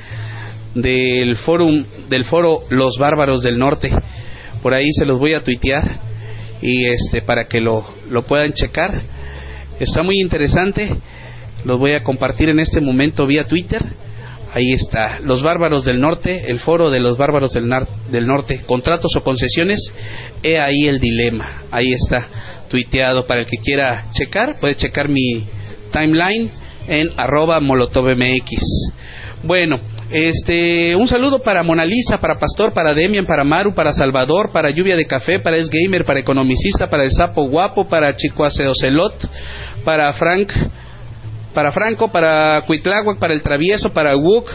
del 0.75 1.37
fórum 1.37 1.85
del 2.09 2.25
foro 2.25 2.65
Los 2.71 2.99
Bárbaros 2.99 3.43
del 3.43 3.59
Norte. 3.59 3.91
Por 4.63 4.75
ahí 4.75 4.93
se 4.93 5.07
los 5.07 5.19
voy 5.19 5.35
a 5.35 5.43
tuitear 5.43 5.99
y 6.61 6.87
este 6.87 7.23
para 7.23 7.45
que 7.45 7.61
lo, 7.61 7.85
lo 8.11 8.23
puedan 8.23 8.53
checar. 8.53 9.01
Está 9.79 10.03
muy 10.03 10.21
interesante 10.21 10.91
los 11.65 11.79
voy 11.79 11.93
a 11.93 12.03
compartir 12.03 12.49
en 12.49 12.61
este 12.61 12.81
momento 12.81 13.27
vía 13.27 13.47
Twitter. 13.47 13.85
Ahí 14.53 14.73
está, 14.73 15.21
los 15.21 15.43
bárbaros 15.43 15.85
del 15.85 16.01
norte, 16.01 16.47
el 16.49 16.59
foro 16.59 16.91
de 16.91 16.99
los 16.99 17.17
bárbaros 17.17 17.53
del, 17.53 17.71
del 18.11 18.27
norte, 18.27 18.63
contratos 18.67 19.15
o 19.15 19.23
concesiones, 19.23 19.93
he 20.43 20.59
ahí 20.59 20.89
el 20.89 20.99
dilema, 20.99 21.63
ahí 21.71 21.93
está 21.93 22.27
tuiteado 22.69 23.27
para 23.27 23.43
el 23.43 23.47
que 23.47 23.59
quiera 23.59 24.07
checar, 24.11 24.59
puede 24.59 24.75
checar 24.75 25.09
mi 25.09 25.47
timeline 25.93 26.51
en 26.89 27.11
arroba 27.17 27.61
molotovmx. 27.61 28.93
Bueno, 29.45 29.79
este, 30.11 30.97
un 30.97 31.07
saludo 31.07 31.41
para 31.41 31.63
Mona 31.63 31.85
Lisa, 31.85 32.19
para 32.19 32.39
Pastor, 32.39 32.73
para 32.73 32.95
Demian, 32.95 33.27
para 33.27 33.45
Maru, 33.45 33.73
para 33.75 33.93
Salvador, 33.93 34.51
para 34.53 34.71
Lluvia 34.71 34.97
de 34.97 35.07
Café, 35.07 35.39
para 35.39 35.57
Es 35.57 35.71
Gamer, 35.71 36.05
para 36.05 36.19
Economicista, 36.19 36.91
para 36.91 37.05
El 37.05 37.13
Sapo 37.13 37.45
Guapo, 37.45 37.89
para 37.89 38.17
Chico 38.17 38.43
Ocelot, 38.43 39.15
para 39.85 40.13
Frank, 40.13 40.53
para 41.55 41.73
Franco, 41.73 42.09
para 42.09 42.63
Cuitláhuac, 42.67 43.19
para 43.19 43.35
El 43.35 43.43
Travieso, 43.43 43.93
para 43.93 44.17
Wuk, 44.17 44.49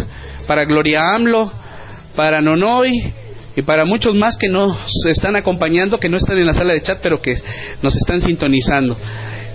para 0.48 0.66
Gloria 0.66 1.14
AMLO, 1.14 1.52
para 2.16 2.41
Nonoy 2.41 3.14
y 3.56 3.62
para 3.62 3.86
muchos 3.86 4.16
más 4.16 4.38
que 4.38 4.50
nos 4.50 4.78
están 5.06 5.36
acompañando, 5.36 6.00
que 6.00 6.10
no 6.10 6.18
están 6.18 6.38
en 6.38 6.46
la 6.46 6.54
sala 6.54 6.74
de 6.74 6.82
chat, 6.82 7.00
pero 7.02 7.22
que 7.22 7.36
nos 7.82 7.96
están 7.96 8.22
sintonizando. 8.22 8.98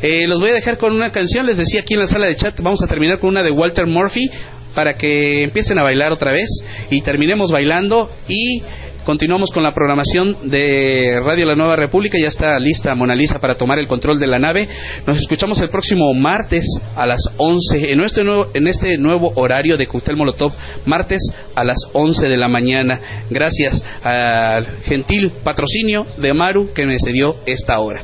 Eh, 0.03 0.26
los 0.26 0.41
voy 0.41 0.51
a 0.51 0.55
dejar 0.55 0.78
con 0.78 0.95
una 0.95 1.12
canción, 1.12 1.45
les 1.45 1.59
decía 1.59 1.80
aquí 1.80 1.95
en 1.95 2.01
la 2.01 2.07
sala 2.07 2.26
de 2.26 2.36
chat, 2.36 2.59
vamos 2.61 2.82
a 2.82 2.86
terminar 2.86 3.18
con 3.18 3.28
una 3.28 3.43
de 3.43 3.51
Walter 3.51 3.86
Murphy 3.86 4.30
para 4.74 4.95
que 4.95 5.43
empiecen 5.43 5.78
a 5.78 5.82
bailar 5.82 6.12
otra 6.12 6.32
vez 6.32 6.49
y 6.91 7.03
terminemos 7.03 7.51
bailando 7.51 8.11
y 8.28 8.62
Continuamos 9.05 9.51
con 9.51 9.62
la 9.62 9.72
programación 9.72 10.36
de 10.51 11.20
Radio 11.24 11.46
La 11.46 11.57
Nueva 11.57 11.74
República. 11.74 12.18
Ya 12.18 12.28
está 12.28 12.59
lista 12.59 12.94
Mona 12.94 13.14
Lisa 13.14 13.38
para 13.38 13.57
tomar 13.57 13.78
el 13.78 13.88
control 13.88 14.20
de 14.20 14.26
la 14.26 14.38
nave. 14.38 14.68
Nos 15.07 15.18
escuchamos 15.18 15.59
el 15.62 15.70
próximo 15.70 16.12
martes 16.12 16.66
a 16.94 17.07
las 17.07 17.22
11 17.38 17.92
en 17.92 18.01
este 18.01 18.22
nuevo, 18.22 18.48
en 18.53 18.68
este 18.68 18.98
nuevo 18.98 19.32
horario 19.36 19.78
de 19.78 19.86
Cóctel 19.86 20.16
Molotov, 20.16 20.53
martes 20.84 21.22
a 21.55 21.64
las 21.64 21.78
11 21.94 22.28
de 22.28 22.36
la 22.36 22.48
mañana. 22.48 23.01
Gracias 23.30 23.82
al 24.03 24.66
gentil 24.82 25.32
patrocinio 25.42 26.07
de 26.18 26.34
Maru 26.34 26.72
que 26.74 26.84
me 26.84 26.98
cedió 26.98 27.36
esta 27.46 27.78
hora. 27.80 28.03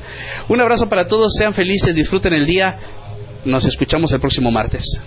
Un 0.49 0.61
abrazo 0.63 0.89
para 0.89 1.07
todos, 1.07 1.35
sean 1.37 1.53
felices, 1.53 1.95
disfruten 1.95 2.33
el 2.33 2.47
día. 2.47 2.79
Nos 3.45 3.67
escuchamos 3.67 4.13
el 4.13 4.21
próximo 4.21 4.51
martes. 4.51 4.99